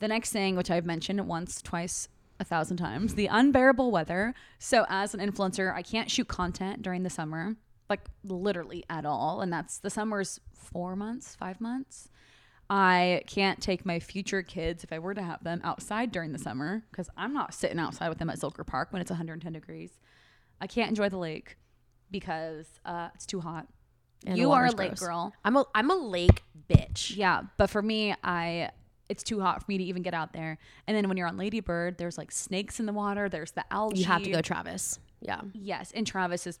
[0.00, 2.08] The next thing, which I've mentioned once, twice,
[2.38, 4.34] a thousand times, the unbearable weather.
[4.58, 7.56] So as an influencer, I can't shoot content during the summer,
[7.88, 9.40] like literally at all.
[9.40, 12.08] And that's the summer's four months, five months.
[12.76, 16.40] I can't take my future kids, if I were to have them, outside during the
[16.40, 19.92] summer because I'm not sitting outside with them at Zilker Park when it's 110 degrees.
[20.60, 21.56] I can't enjoy the lake
[22.10, 23.68] because uh, it's too hot.
[24.26, 25.00] And you are a lake gross.
[25.00, 25.32] girl.
[25.44, 27.16] I'm a I'm a lake bitch.
[27.16, 28.70] Yeah, but for me, I
[29.08, 30.58] it's too hot for me to even get out there.
[30.88, 33.28] And then when you're on Ladybird, there's like snakes in the water.
[33.28, 34.00] There's the algae.
[34.00, 34.98] You have to go Travis.
[35.20, 35.42] Yeah.
[35.52, 36.58] Yes, and Travis is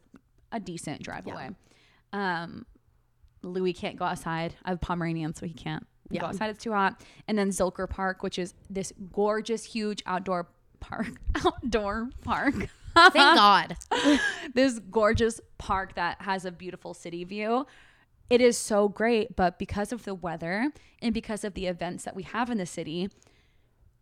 [0.52, 1.50] a decent drive away.
[2.12, 2.66] Um,
[3.42, 4.54] Louis can't go outside.
[4.64, 6.26] I have Pomeranian, so he can't go Yeah.
[6.26, 6.50] outside.
[6.50, 7.00] It's too hot.
[7.28, 10.48] And then Zilker Park, which is this gorgeous, huge outdoor
[10.80, 11.08] park.
[11.46, 12.54] outdoor park.
[12.94, 13.76] Thank God.
[14.54, 17.66] this gorgeous park that has a beautiful city view.
[18.30, 20.70] It is so great, but because of the weather
[21.02, 23.10] and because of the events that we have in the city,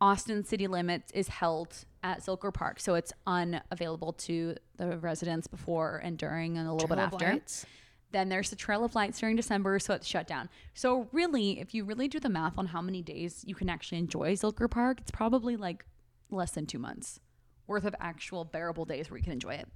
[0.01, 2.81] Austin city limits is held at Zilker Park.
[2.81, 7.33] So it's unavailable to the residents before and during and a little bit Trail after.
[7.35, 7.67] Lights.
[8.13, 10.49] Then there's the Trail of Lights during December, so it's shut down.
[10.75, 13.99] So really, if you really do the math on how many days you can actually
[13.99, 15.87] enjoy Zilker Park, it's probably like
[16.31, 17.21] less than two months
[17.67, 19.69] worth of actual bearable days where you can enjoy it.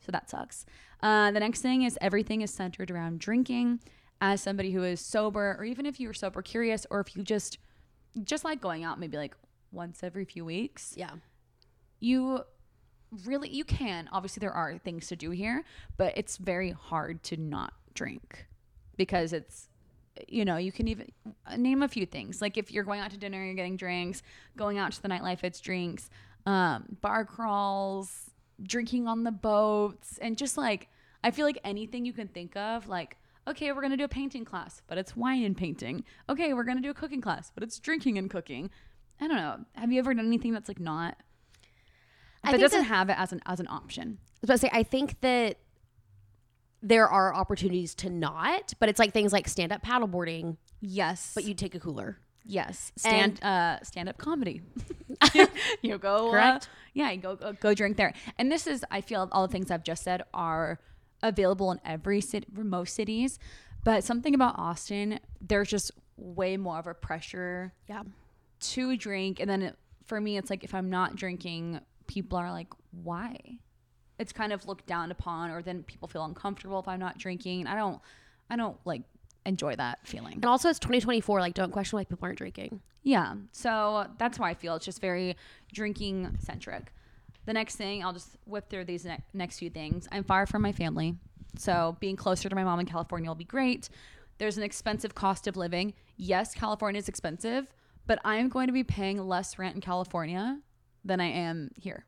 [0.00, 0.66] So that sucks.
[1.02, 3.80] Uh, the next thing is everything is centered around drinking.
[4.20, 7.58] As somebody who is sober, or even if you're sober curious, or if you just
[8.22, 9.34] just like going out maybe like
[9.72, 11.10] once every few weeks, Yeah.
[12.00, 12.40] you
[13.24, 15.62] really you can obviously there are things to do here
[15.96, 18.46] but it's very hard to not drink
[18.96, 19.68] because it's
[20.28, 21.10] you know you can even
[21.56, 22.40] name a few things.
[22.40, 24.22] Like if you're going out to dinner you're getting drinks
[24.56, 26.10] going out to the nightlife it's drinks
[26.46, 28.30] um, bar crawls
[28.62, 30.88] drinking on the boats and just like
[31.24, 33.16] i feel like anything you can think of like
[33.48, 36.04] okay we're gonna do a painting class but it's wine and painting.
[36.28, 38.70] Okay we're gonna do a cooking class but it's drinking and cooking.
[39.20, 39.60] I don't know.
[39.74, 41.16] Have you ever done anything that's like not?
[42.42, 44.18] That doesn't that- have it as an as an option.
[44.20, 45.58] I was about to say, I think that
[46.86, 51.44] there are opportunities to not, but it's like things like stand up paddleboarding, Yes, but
[51.44, 52.18] you take a cooler.
[52.46, 54.60] yes stand uh stand up comedy.
[55.82, 56.68] you go uh, Correct.
[56.92, 58.12] yeah, you go, go go drink there.
[58.38, 60.78] And this is I feel all the things I've just said are
[61.22, 63.38] available in every city, most cities,
[63.82, 68.02] but something about Austin, there's just way more of a pressure Yeah.
[68.60, 72.50] to drink, and then it, for me, it's like if I'm not drinking, people are
[72.52, 72.68] like,
[73.02, 73.38] why?
[74.18, 77.66] It's kind of looked down upon, or then people feel uncomfortable if I'm not drinking.
[77.66, 78.00] I don't,
[78.48, 79.02] I don't like
[79.46, 80.34] enjoy that feeling.
[80.34, 81.40] And also, it's 2024.
[81.40, 82.80] Like, don't question why people aren't drinking.
[83.02, 83.34] Yeah.
[83.52, 85.36] So that's why I feel it's just very
[85.72, 86.92] drinking centric.
[87.46, 90.08] The next thing, I'll just whip through these ne- next few things.
[90.10, 91.16] I'm far from my family.
[91.56, 93.90] So being closer to my mom in California will be great.
[94.38, 95.94] There's an expensive cost of living.
[96.16, 97.66] Yes, California is expensive,
[98.06, 100.60] but I'm going to be paying less rent in California
[101.04, 102.06] than I am here.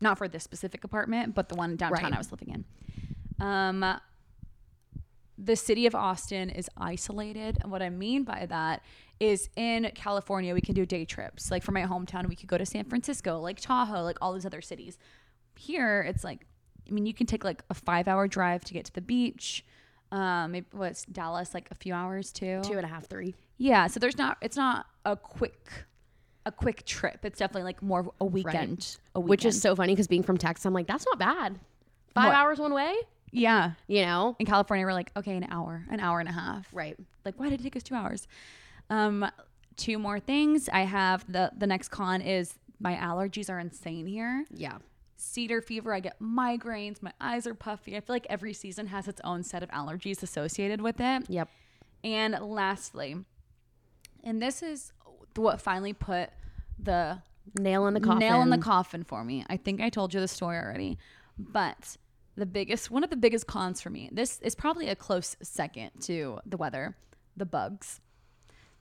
[0.00, 2.14] Not for this specific apartment, but the one downtown Right.
[2.14, 3.44] I was living in.
[3.44, 4.00] Um,
[5.42, 7.58] the city of Austin is isolated.
[7.62, 8.82] And what I mean by that
[9.18, 11.50] is in California, we can do day trips.
[11.50, 14.46] Like for my hometown, we could go to San Francisco, like Tahoe, like all these
[14.46, 14.98] other cities.
[15.56, 16.46] Here, it's like
[16.88, 19.64] I mean, you can take like a five hour drive to get to the beach.
[20.12, 22.60] Um, maybe what's Dallas like a few hours too.
[22.64, 23.34] Two and a half, three.
[23.58, 24.38] Yeah, so there's not.
[24.40, 25.84] It's not a quick,
[26.46, 27.24] a quick trip.
[27.24, 28.96] It's definitely like more a weekend.
[29.14, 29.28] A weekend.
[29.30, 31.58] Which is so funny because being from Texas, I'm like, that's not bad.
[32.14, 32.34] Five What?
[32.34, 32.94] hours one way,
[33.30, 33.72] yeah.
[33.86, 34.34] you know?
[34.38, 36.66] In California, we're like, okay, an hour, an hour and a half.
[36.72, 36.96] Right.
[37.24, 38.26] Like, why did it take us two hours?
[38.88, 39.30] Um,
[39.76, 40.68] two more things.
[40.72, 44.44] I have the the next con is my allergies are insane here.
[44.52, 44.78] Yeah.
[45.16, 45.92] Cedar fever.
[45.94, 47.02] I get migraines.
[47.02, 47.96] My eyes are puffy.
[47.96, 51.28] I feel like every season has its own set of allergies associated with it.
[51.28, 51.48] Yep.
[52.02, 53.16] And lastly,
[54.24, 54.92] and this is
[55.36, 56.30] what finally put
[56.78, 57.18] the
[57.58, 58.18] Nail in the coffin.
[58.18, 59.44] nail in the coffin for me.
[59.48, 60.98] I think I told you the story already,
[61.38, 61.96] but
[62.36, 65.90] the biggest, one of the biggest cons for me, this is probably a close second
[66.02, 66.96] to the weather,
[67.36, 68.00] the bugs.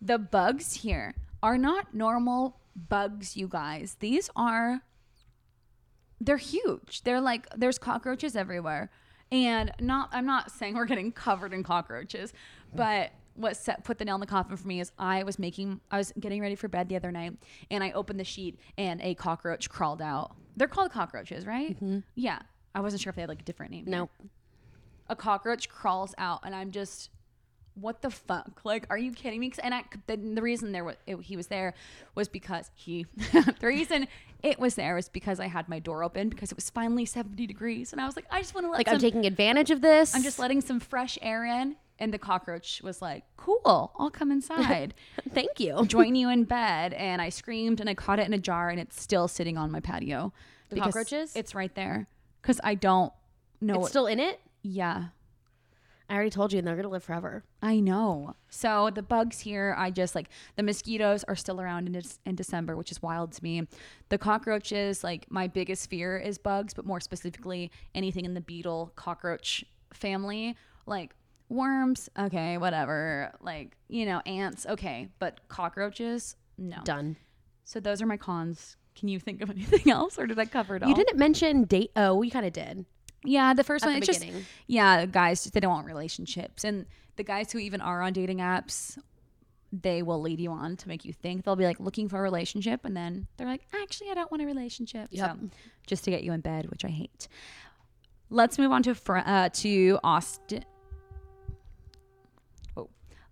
[0.02, 3.98] The bugs here are not normal bugs, you guys.
[4.00, 4.82] These are,
[6.22, 7.02] they're huge.
[7.04, 8.92] They're like, there's cockroaches everywhere.
[9.32, 12.34] And not, I'm not saying we're getting covered in cockroaches,
[12.74, 15.80] but what set, put the nail in the coffin for me is I was making,
[15.90, 17.34] I was getting ready for bed the other night
[17.72, 20.36] and I opened the sheet and a cockroach crawled out.
[20.58, 21.76] They're called cockroaches, right?
[21.76, 22.00] Mm-hmm.
[22.16, 22.40] Yeah.
[22.76, 23.86] I wasn't sure if they had like a different name.
[23.86, 24.10] here No.
[25.08, 27.10] a cockroach crawls out and i'm just
[27.76, 29.52] what the fuck like are you kidding me?
[29.64, 31.74] and I, the, the reason there was it, he was there
[32.14, 34.08] was because he the reason
[34.44, 37.48] it was there was because i had my door open because it was finally 70
[37.48, 39.72] degrees and i was like i just want to let Like, some, I'm taking advantage
[39.72, 40.14] of this.
[40.14, 44.32] i'm just letting some fresh air in and the cockroach was like cool i'll come
[44.32, 44.94] inside
[45.34, 45.86] Thank you.
[45.88, 48.80] join you in bed and i screamed and i caught it in a jar and
[48.80, 50.34] it's still sitting on my patio
[50.70, 51.36] The because cockroaches?
[51.36, 52.08] it's right there
[52.42, 53.14] because i don't
[53.62, 54.40] know It's what- still in it?
[54.64, 55.08] yeah
[56.12, 57.44] I already told you, and they're going to live forever.
[57.62, 58.36] I know.
[58.50, 62.34] So the bugs here, I just like the mosquitoes are still around in, Dec- in
[62.34, 63.68] December, which is wild to me.
[64.10, 68.92] The cockroaches, like my biggest fear is bugs, but more specifically, anything in the beetle
[68.96, 70.56] cockroach family,
[70.88, 71.14] like
[71.50, 73.34] worms, okay, whatever.
[73.42, 76.78] Like, you know, ants, okay, but cockroaches, no.
[76.84, 77.18] Done.
[77.66, 78.78] So those are my cons.
[78.96, 80.90] Can you think of anything else, or did I cover it all?
[80.90, 81.92] You didn't mention date.
[81.96, 82.86] Oh, we kind of did.
[83.24, 83.94] Yeah, the first At one.
[83.96, 84.26] the it's just
[84.68, 86.86] yeah, guys they don't want relationships, and
[87.18, 88.98] the guys who even are on dating apps,
[89.74, 92.22] they will lead you on to make you think they'll be like looking for a
[92.22, 95.10] relationship, and then they're like, actually, I don't want a relationship.
[95.12, 95.38] Yep.
[95.42, 95.50] So
[95.86, 97.28] just to get you in bed, which I hate.
[98.30, 100.64] Let's move on to Fr- uh, to Austin.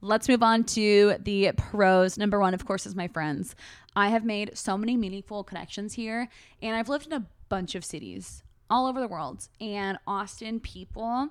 [0.02, 2.18] Let's move on to the pros.
[2.18, 3.56] Number one, of course, is my friends.
[3.96, 6.30] I have made so many meaningful connections here,
[6.62, 9.48] and I've lived in a bunch of cities all over the world.
[9.60, 11.30] And Austin people,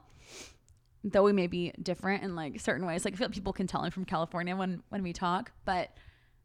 [1.04, 3.66] though we may be different in like certain ways, like I feel like people can
[3.66, 5.90] tell I'm from California when when we talk, but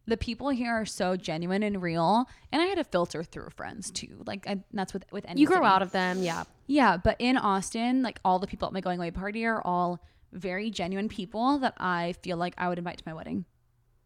[0.05, 2.27] the people here are so genuine and real.
[2.51, 4.21] And I had to filter through friends too.
[4.25, 5.41] Like I, that's with with any.
[5.41, 5.65] You grow city.
[5.65, 6.21] out of them.
[6.21, 6.43] Yeah.
[6.67, 10.03] Yeah, but in Austin, like all the people at my going away party are all
[10.33, 13.45] very genuine people that I feel like I would invite to my wedding.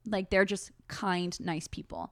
[0.05, 2.11] Like they're just kind, nice people.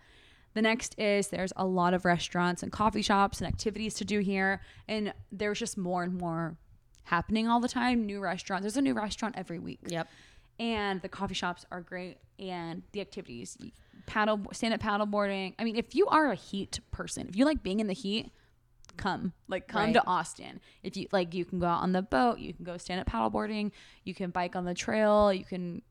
[0.54, 4.20] The next is there's a lot of restaurants and coffee shops and activities to do
[4.20, 4.62] here.
[4.88, 6.58] And there's just more and more
[7.04, 8.06] happening all the time.
[8.06, 8.64] New restaurants.
[8.64, 10.08] There's a new restaurant every week Yep.
[10.60, 13.58] and the coffee shops are great and the activities
[14.06, 17.46] paddle stand up paddle boarding i mean if you are a heat person if you
[17.46, 18.32] like being in the heat
[18.98, 19.94] come like come Right.
[19.94, 22.78] to austin if you like you can go out on the boat you can go
[22.78, 23.72] stand up paddleboarding
[24.04, 25.82] you can bike on the trail you can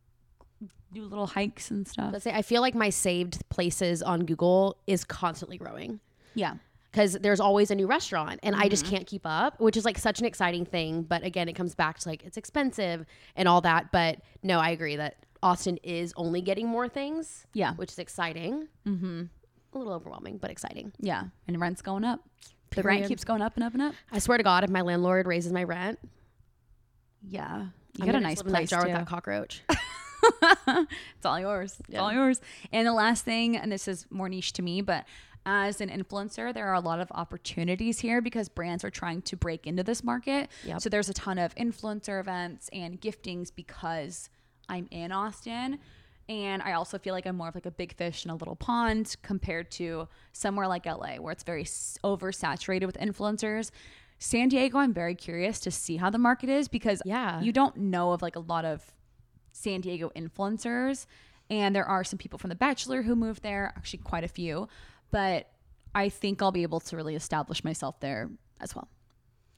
[0.92, 4.76] do little hikes and stuff Let's say I feel like my saved places on Google
[4.86, 6.00] is constantly growing
[6.34, 6.54] yeah
[6.90, 8.68] because there's always a new restaurant and I Mm-hmm.
[8.68, 11.04] just can't keep up, which is like such an exciting thing.
[11.04, 13.90] But again, it comes back to like it's expensive and all that.
[13.92, 18.68] But no, I agree that Austin is only getting more things, yeah which is exciting.
[18.86, 19.22] Mm-hmm.
[19.74, 20.92] A little overwhelming, but exciting.
[21.00, 22.20] yeah and rent's going up
[22.74, 24.80] the rent keeps going up and up and up I swear to God, if my
[24.82, 25.98] landlord raises my rent,
[27.26, 27.66] yeah
[27.98, 28.88] you got a nice place jar too.
[28.88, 29.62] with that cockroach.
[30.68, 31.76] it's all yours.
[31.80, 32.00] It's Yeah.
[32.00, 32.40] all yours.
[32.72, 35.04] And the last thing, and this is more niche to me, but
[35.44, 39.36] as an influencer, there are a lot of opportunities here because brands are trying to
[39.36, 40.48] break into this market.
[40.64, 40.80] Yep.
[40.80, 44.30] So there's a ton of influencer events and giftings because
[44.68, 45.78] I'm in Austin.
[46.28, 48.56] And I also feel like I'm more of like a big fish in a little
[48.56, 53.70] pond compared to somewhere like LA where it's very oversaturated with influencers.
[54.18, 57.40] San Diego, I'm very curious to see how the market is because Yeah.
[57.40, 58.92] you don't know of like a lot of
[59.52, 61.06] San Diego influencers.
[61.50, 64.68] And there are some people from The Bachelor who moved there, actually, quite a few.
[65.10, 65.50] But
[65.94, 68.88] I think I'll be able to really establish myself there as well.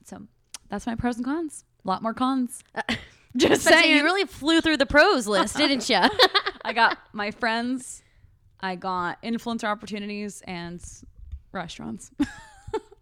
[0.03, 0.23] So
[0.67, 1.63] that's my pros and cons.
[1.85, 2.63] A lot more cons.
[3.37, 3.95] Just saying.
[3.97, 5.99] you really flew through the pros list, didn't you?
[6.65, 8.01] I got my friends,
[8.59, 10.83] I got influencer opportunities and
[11.51, 12.11] restaurants.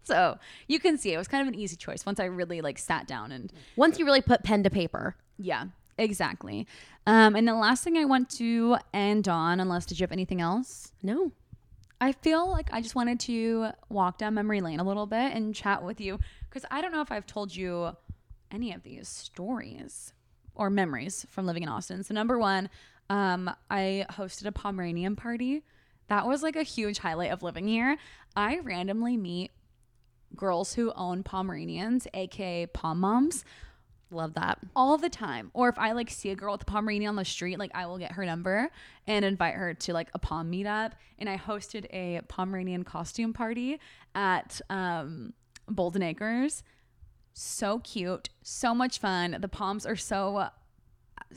[0.06, 0.38] So
[0.68, 3.06] you can see it was kind of an easy choice once I really like sat
[3.06, 5.16] down and Once you really put pen to paper.
[5.38, 5.64] yeah,
[5.96, 6.66] exactly.
[7.06, 10.42] Um, and the last thing I want to end on, unless did you have anything
[10.42, 10.92] else?
[11.02, 11.32] No.
[12.02, 15.54] I feel like I just wanted to walk down memory lane a little bit and
[15.54, 16.18] chat with you
[16.50, 17.96] because I don't know if I've told you
[18.50, 20.12] any of these stories
[20.54, 22.04] or memories from living in Austin.
[22.04, 22.68] So number one,
[23.10, 25.62] um, I hosted a Pomeranian party.
[26.08, 27.96] That was like a huge highlight of living here.
[28.36, 29.50] I randomly meet
[30.36, 33.44] girls who own Pomeranians, aka Pom Moms,
[34.10, 34.58] Love that.
[34.76, 35.50] all the time.
[35.54, 37.86] Or if I like see a girl with a Pomeranian on the street, like I
[37.86, 38.70] will get her number
[39.06, 40.92] and invite her to like a Pom meetup.
[41.18, 43.80] And I hosted a Pomeranian costume party
[44.14, 45.32] at um,
[45.68, 46.62] Bolden Acres.
[47.32, 49.36] So cute, so much fun.
[49.40, 50.48] The Poms are so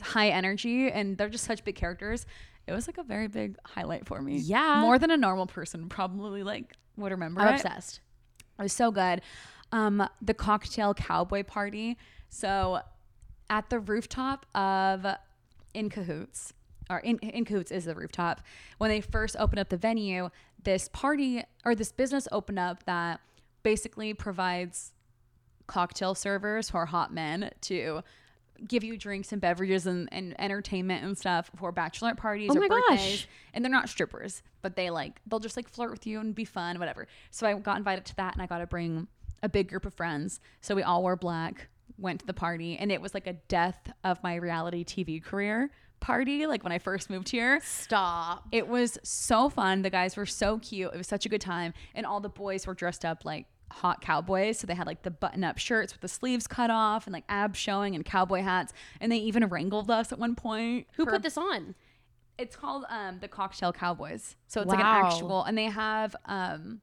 [0.01, 2.25] high energy and they're just such big characters.
[2.67, 4.37] It was like a very big highlight for me.
[4.37, 4.81] Yeah.
[4.81, 7.41] More than a normal person probably like would remember.
[7.41, 7.55] I'm it.
[7.55, 8.01] obsessed.
[8.59, 9.21] It was so good.
[9.71, 11.97] Um, the cocktail cowboy party.
[12.29, 12.79] So
[13.49, 15.05] at the rooftop of
[15.73, 16.53] In Cahoots,
[16.89, 18.41] or in, in Cahoots is the rooftop.
[18.77, 20.29] When they first opened up the venue,
[20.63, 23.19] this party or this business opened up that
[23.63, 24.93] basically provides
[25.67, 28.01] cocktail servers for hot men to
[28.65, 32.61] give you drinks and beverages and, and entertainment and stuff for bachelorette parties Oh or
[32.61, 32.81] my gosh.
[32.89, 33.27] birthdays.
[33.53, 36.45] And they're not strippers, but they like they'll just like flirt with you and be
[36.45, 37.07] fun, whatever.
[37.31, 39.07] So I got invited to that and I got to bring
[39.43, 40.39] a big group of friends.
[40.61, 43.91] So we all wore black, went to the party, and it was like a death
[44.03, 46.45] of my reality TV career party.
[46.45, 47.59] Like when I first moved here.
[47.63, 48.47] Stop.
[48.51, 49.81] It was so fun.
[49.81, 50.91] The guys were so cute.
[50.93, 51.73] It was such a good time.
[51.95, 54.59] And all the boys were dressed up like hot cowboys.
[54.59, 57.23] So they had like the button up shirts with the sleeves cut off and like
[57.29, 58.73] abs showing and cowboy hats.
[59.01, 60.87] And they even wrangled us at one point.
[60.95, 61.75] Who for- put this on?
[62.37, 64.35] It's called um the Cocktail Cowboys.
[64.47, 66.81] So it's like an actual and they have um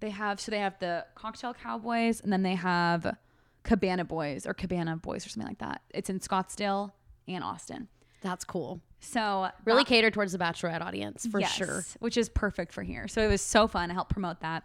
[0.00, 3.16] they have so they have the Cocktail Cowboys and then they have
[3.64, 5.82] Cabana Boys or Cabana Boys or something like that.
[5.90, 6.92] It's in Scottsdale
[7.28, 7.88] and Austin.
[8.22, 8.80] That's cool.
[9.00, 11.84] So Really that- catered towards the bachelorette audience for Yes, sure.
[11.98, 13.08] Which is perfect for here.
[13.08, 13.88] So it was so fun.
[13.88, 14.62] to help promote that.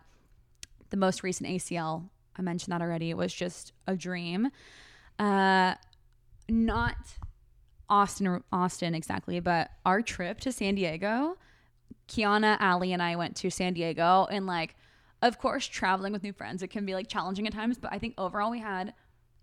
[0.89, 3.09] The most recent ACL, I mentioned that already.
[3.09, 4.49] It was just a dream.
[5.19, 5.75] Uh,
[6.49, 6.95] not
[7.89, 11.37] Austin, Austin exactly, but our trip to San Diego.
[12.07, 14.75] Kiona, Ali, and I went to San Diego, and like,
[15.21, 17.77] of course, traveling with new friends, it can be like challenging at times.
[17.77, 18.93] But I think overall, we had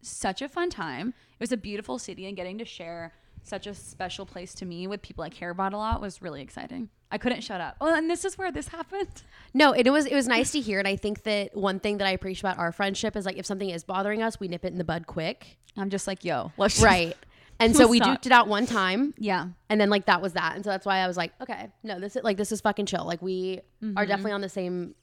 [0.00, 1.08] such a fun time.
[1.08, 3.12] It was a beautiful city, and getting to share
[3.44, 6.42] such a special place to me with people I care about a lot was really
[6.42, 6.88] exciting.
[7.10, 7.76] I couldn't shut up.
[7.80, 9.22] Oh, and this is where this happened.
[9.56, 12.08] No, it, was it was nice to hear, and I think that one thing that
[12.08, 14.72] I appreciate about our friendship is like if something is bothering us, we nip it
[14.72, 17.16] in the bud quick, I'm just like, yo, let's just- right?
[17.60, 18.20] And so we Stop.
[18.20, 20.84] duked it out one time, Yeah, and then like that was that, and so that's
[20.84, 23.04] why I was like, okay, no, this is like this is fucking chill.
[23.04, 24.08] Like we are mm-hmm.
[24.08, 24.96] definitely on the same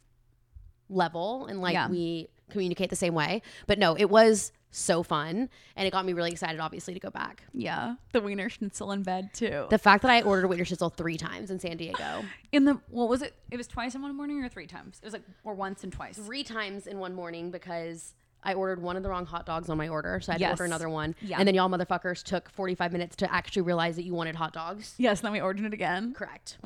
[0.89, 1.87] level, and like Yeah.
[1.87, 3.41] we communicate the same way.
[3.67, 7.09] But no, it was so fun, and it got me really excited, obviously, to go
[7.09, 7.43] back.
[7.53, 7.95] yeah.
[8.13, 9.67] The Wienerschnitzel in bed too.
[9.69, 13.09] The fact that I ordered a Wienerschnitzel three times in San Diego, in the what
[13.09, 13.36] was it?
[13.51, 14.99] It was twice in one morning or three times?
[15.01, 16.17] It was like or once and twice.
[16.17, 18.13] three times in one morning because
[18.43, 20.49] I ordered one of the wrong hot dogs on my order, so I had to
[20.49, 21.15] order another one.
[21.22, 21.38] Yeah.
[21.38, 24.95] And then y'all motherfuckers took 45 minutes to actually realize that you wanted hot dogs.
[24.97, 26.13] Yes, then we ordered it again.
[26.13, 26.57] Correct.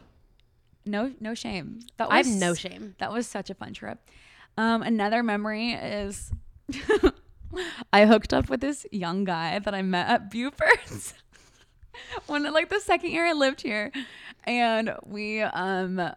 [0.85, 1.79] No, no shame.
[1.97, 2.95] That was, I have no shame.
[2.99, 3.99] That was such a fun trip.
[4.57, 6.31] Um, another memory is
[7.93, 11.13] I hooked up with this young guy that I met at Buford's
[12.27, 13.91] when like the second year I lived here,
[14.43, 16.11] and we um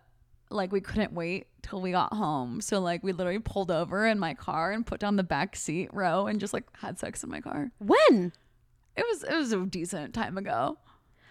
[0.51, 4.19] like we couldn't wait till we got home, so like we literally pulled over in
[4.19, 7.31] my car and put down the back seat row and just like had sex in
[7.31, 7.71] my car.
[7.79, 8.33] When?
[8.97, 10.79] It was it was a decent time ago.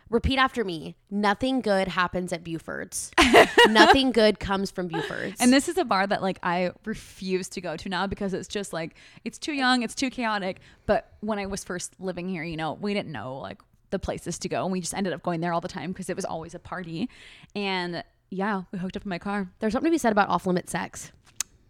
[0.09, 0.95] Repeat after me.
[1.09, 3.11] Nothing good happens at Buford's.
[3.67, 5.39] Nothing good comes from Buford's.
[5.39, 8.47] And this is a bar that like I refuse to go to now because it's
[8.47, 8.95] just like
[9.25, 10.59] it's too young, it's too chaotic.
[10.85, 14.37] But when I was first living here, you know, we didn't know like the places
[14.39, 16.25] to go, and we just ended up going there all the time because it was
[16.25, 17.09] always a party.
[17.55, 19.49] And yeah, we hooked up in my car.
[19.59, 21.11] there's something to be said about off limit sex.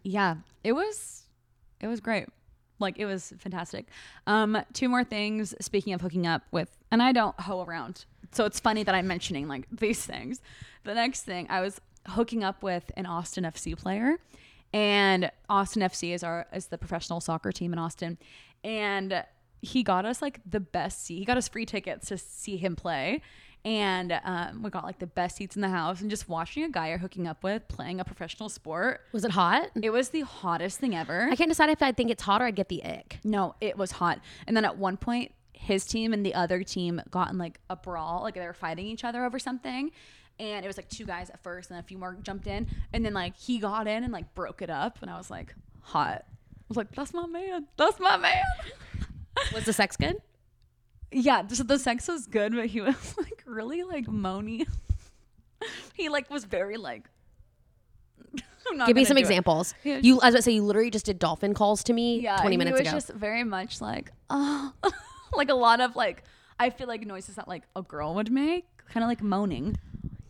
[0.02, 1.24] Yeah, it was
[1.80, 2.28] it was great.
[2.80, 3.86] Like it was fantastic.
[4.26, 5.54] Um, two more things.
[5.60, 9.06] Speaking of hooking up with, and I don't hoe around, so it's funny that I'm
[9.06, 10.40] mentioning like these things.
[10.84, 14.16] The next thing, I was hooking up with an Austin FC player,
[14.72, 18.18] and Austin FC is our is the professional soccer team in Austin,
[18.64, 19.24] and
[19.60, 21.18] he got us like the best seat.
[21.18, 23.22] He got us free tickets to see him play.
[23.64, 26.70] And um, we got like the best seats in the house, and just watching a
[26.70, 29.70] guy you're hooking up with playing a professional sport Was it hot?
[29.82, 31.28] it was the hottest thing ever.
[31.28, 33.18] I can't decide if I think it's hot or I get the ick.
[33.24, 34.20] no, it was hot.
[34.46, 37.76] And then at one point, his team and the other team got in like a
[37.76, 39.90] brawl, like they were fighting each other over something.
[40.40, 43.04] And it was like two guys at first, and a few more jumped in, and
[43.04, 46.24] then like he got in and like broke it up, and I was like, hot.
[46.26, 47.66] I was like, that's my man.
[47.76, 48.42] That's my man.
[49.54, 50.16] Was the sex good?
[51.10, 54.66] Yeah, so the sex was good, but he was like really like moany.
[55.94, 57.08] he like was very like.
[58.70, 59.74] I'm not Give me some examples.
[59.82, 62.20] He was You, I about to say, you literally just did dolphin calls to me
[62.20, 63.12] Yeah, 20 minutes he minutes was ago.
[63.14, 64.72] just very much like, oh,
[65.36, 66.24] like a lot of like,
[66.58, 69.76] I feel like noises that like a girl would make, kind of like moaning.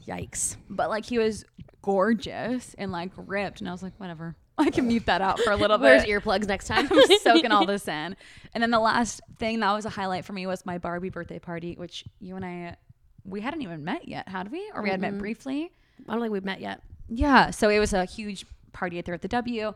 [0.07, 0.57] Yikes.
[0.69, 1.45] But like he was
[1.83, 5.53] gorgeous and like ripped, and I was like, whatever, I can mute that out for
[5.53, 6.23] a little Where's bit.
[6.23, 6.89] earplugs next time?
[6.91, 8.17] I'm soaking all this in.
[8.55, 11.39] And then the last thing that was a highlight for me was my Barbie birthday
[11.39, 12.77] party, which you and I,
[13.25, 14.71] we hadn't even met yet, had we?
[14.75, 15.71] Or we had met briefly.
[16.09, 16.83] I don't think we've met yet.
[17.09, 17.51] Yeah.
[17.51, 19.75] So it was a huge party there at the W.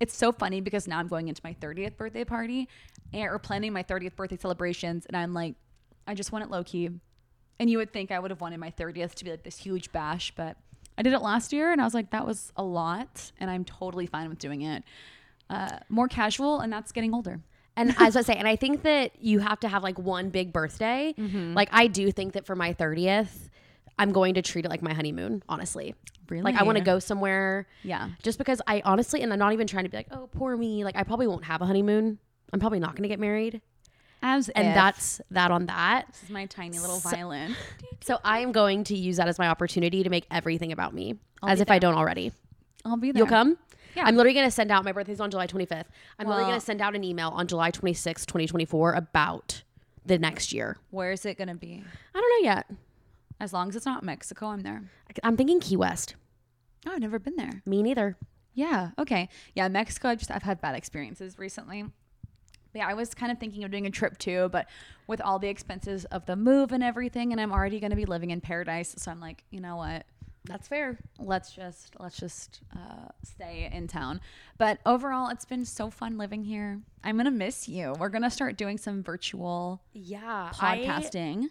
[0.00, 2.68] It's so funny because now I'm going into my 30th birthday party
[3.12, 5.06] and we're planning my 30th birthday celebrations.
[5.06, 5.54] And I'm like,
[6.06, 6.90] I just want it low key.
[7.58, 9.90] And you would think I would have wanted my 30th to be like this huge
[9.92, 10.56] bash, but
[10.98, 13.32] I did it last year and I was like, that was a lot.
[13.40, 14.84] And I'm totally fine with doing it.
[15.48, 17.40] Uh, more casual, and that's getting older.
[17.76, 19.82] And as I was about to say, and I think that you have to have
[19.82, 21.14] like one big birthday.
[21.26, 21.54] Mm-hmm.
[21.54, 23.48] Like I do think that for my 30th,
[23.98, 25.94] I'm going to treat it like my honeymoon, honestly.
[26.28, 26.42] Really?
[26.42, 27.66] Like I want to go somewhere.
[27.82, 28.10] Yeah.
[28.22, 30.84] Just because I honestly, and I'm not even trying to be like, oh, poor me.
[30.84, 32.18] Like I probably won't have a honeymoon.
[32.52, 33.60] I'm probably not going to get married.
[34.22, 36.06] As And if- that's that on that.
[36.12, 37.54] this is my tiny little violin.
[38.02, 41.16] So I am going to use that as my opportunity to make everything about me,
[41.42, 42.30] I'll as be if I don't already.
[42.84, 43.20] I'll be there.
[43.20, 43.58] You'll come?
[43.96, 44.04] Yeah.
[44.04, 45.86] I'm literally going to send out, my birthday's on July 25th.
[46.18, 49.64] I'm literally going to send out an email on July 26th, 2024 about
[50.04, 50.76] the next year.
[50.90, 51.82] Where is it going to be?
[52.14, 52.66] I don't know yet.
[53.38, 54.82] As long as it's not Mexico, I'm there.
[55.22, 56.14] I'm thinking Key West.
[56.86, 57.62] Oh, I've never been there.
[57.66, 58.16] Me neither.
[58.54, 58.90] Yeah.
[58.98, 59.28] Okay.
[59.54, 59.68] Yeah.
[59.68, 60.08] Mexico.
[60.08, 61.82] I just I've had bad experiences recently.
[62.72, 64.68] But yeah, I was kind of thinking of doing a trip too, but
[65.06, 68.04] with all the expenses of the move and everything, and I'm already going to be
[68.06, 70.04] living in paradise, so I'm like, you know what?
[70.44, 70.96] That's fair.
[71.18, 74.20] Let's just let's just uh, stay in town.
[74.58, 76.80] But overall, it's been so fun living here.
[77.02, 77.94] I'm gonna miss you.
[77.98, 80.50] We're gonna start doing some virtual Yeah.
[80.54, 81.46] podcasting.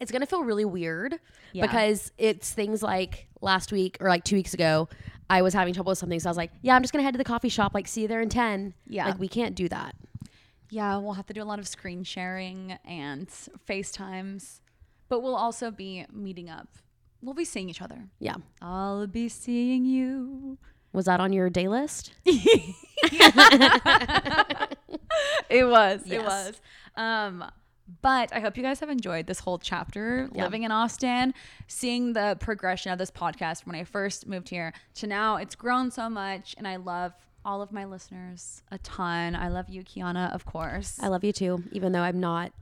[0.00, 1.16] It's going to feel really weird
[1.52, 1.66] Yeah.
[1.66, 4.88] because it's things like last week or like two weeks ago,
[5.28, 6.18] I was having trouble with something.
[6.20, 7.72] So I was like, yeah, I'm just going to head to the coffee shop.
[7.74, 8.74] Like, see you there in 10.
[8.88, 9.06] Yeah.
[9.06, 9.94] Like, we can't do that.
[10.70, 13.28] Yeah, we'll have to do a lot of screen sharing and
[13.68, 14.60] FaceTimes,
[15.08, 16.68] but we'll also be meeting up.
[17.22, 18.04] We'll be seeing each other.
[18.18, 18.36] Yeah.
[18.62, 20.58] I'll be seeing you.
[20.92, 22.12] Was that on your day list?
[25.48, 26.02] It was.
[26.08, 26.60] It was.
[26.96, 27.44] Um,
[28.02, 30.44] but I hope you guys have enjoyed this whole chapter Yeah.
[30.44, 31.34] living in Austin,
[31.66, 35.36] seeing the progression of this podcast from when I first moved here to now.
[35.36, 37.12] It's grown so much, and I love
[37.44, 39.34] all of my listeners a ton.
[39.34, 40.98] I love you, Kiona, of course.
[41.00, 42.52] I love you too, even though I'm not,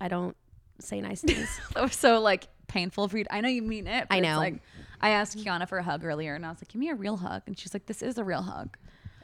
[0.00, 0.36] I don't
[0.78, 1.48] say nice things.
[1.74, 3.24] that was so like painful for you.
[3.30, 4.08] I know you mean it.
[4.08, 4.36] but I it's know.
[4.38, 4.60] like
[5.00, 7.16] I asked Kiona for a hug earlier, and I was like, "Give me a real
[7.18, 8.76] hug," and she's like, "This is a real hug."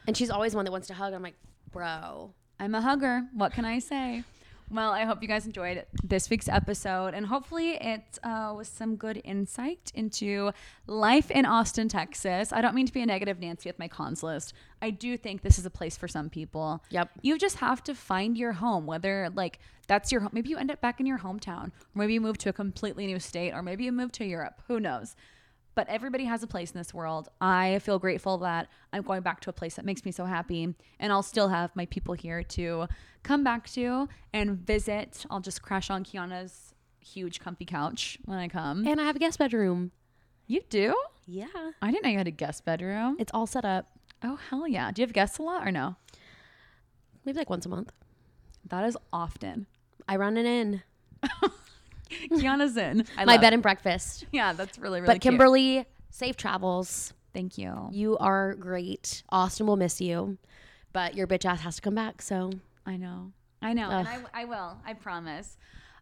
[0.05, 1.13] and she's always one that wants to hug.
[1.13, 1.35] I'm like,
[1.71, 2.33] bro.
[2.59, 3.23] I'm a hugger.
[3.33, 4.23] What can I say?
[4.71, 8.95] Well, I hope you guys enjoyed this week's episode, and hopefully it uh, was some
[8.95, 10.51] good insight into
[10.87, 12.51] life in Austin, Texas.
[12.51, 14.53] I don't mean to be a negative Nancy with my cons list.
[14.81, 16.83] I do think this is a place for some people.
[16.89, 17.09] Yep.
[17.21, 20.31] You just have to find your home, whether like that's your home.
[20.33, 23.05] Maybe you end up back in your hometown, or maybe you move to a completely
[23.05, 24.61] new state, or maybe you move to Europe.
[24.67, 25.15] Who knows?
[25.75, 27.29] But everybody has a place in this world.
[27.41, 30.75] I feel grateful that I'm going back to a place that makes me so happy,
[30.99, 32.87] and I'll still have my people here to
[33.23, 35.25] come back to and visit.
[35.31, 38.85] I'll just crash on Kiona's huge, comfy couch when I come.
[38.87, 39.91] And I have a guest bedroom.
[40.47, 40.95] You do?
[41.25, 41.47] Yeah.
[41.81, 43.15] I didn't know you had a guest bedroom.
[43.19, 43.87] It's all set up.
[44.23, 44.91] Oh hell yeah!
[44.91, 45.95] Do you have guests a lot or no?
[47.25, 47.91] Maybe like once a month.
[48.69, 49.67] That is often.
[50.07, 50.83] I run it in.
[52.39, 53.05] Kiona's in.
[53.17, 54.25] I My love- bed and breakfast.
[54.31, 55.13] Yeah, that's really really.
[55.13, 55.31] But cute.
[55.33, 57.13] Kimberly, safe travels.
[57.33, 57.89] thank you.
[57.91, 59.23] You are great.
[59.29, 60.37] Austin will miss you,
[60.91, 62.21] but your bitch ass has to come back.
[62.21, 62.51] So
[62.85, 63.31] I know.
[63.61, 63.89] I know.
[63.89, 64.77] And I, I will.
[64.85, 65.57] I promise.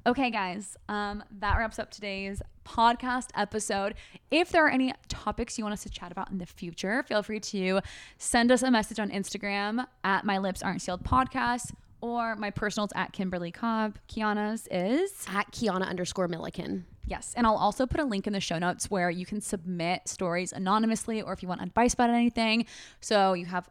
[0.05, 0.77] Okay, guys.
[0.89, 3.93] Um, that wraps up today's podcast episode.
[4.31, 7.21] If there are any topics you want us to chat about in the future, feel
[7.21, 7.81] free to
[8.17, 11.71] send us a message on Instagram at My Lips Aren't Sealed Podcast
[12.01, 13.97] or my personal's at Kimberly Cobb.
[14.07, 16.85] Kiona's is at Kiona underscore Milliken.
[17.05, 17.33] Yes.
[17.35, 20.51] And I'll also put a link in the show notes where you can submit stories
[20.51, 22.65] anonymously or if you want advice about anything.
[22.99, 23.69] So you have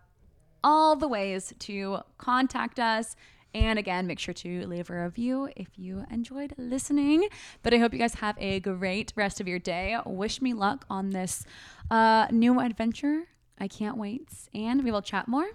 [0.62, 3.16] all the ways to contact us.
[3.52, 7.28] And again, make sure to leave a review if you enjoyed listening.
[7.62, 9.98] But I hope you guys have a great rest of your day.
[10.07, 11.44] Wish me luck on this
[11.90, 13.24] uh, new adventure.
[13.59, 14.28] I can't wait.
[14.55, 15.48] And we will chat more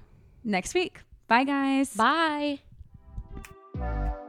[0.43, 1.01] next week.
[1.27, 1.95] Bye, guys.
[1.95, 2.64] Bye.
[3.79, 4.24] Bye.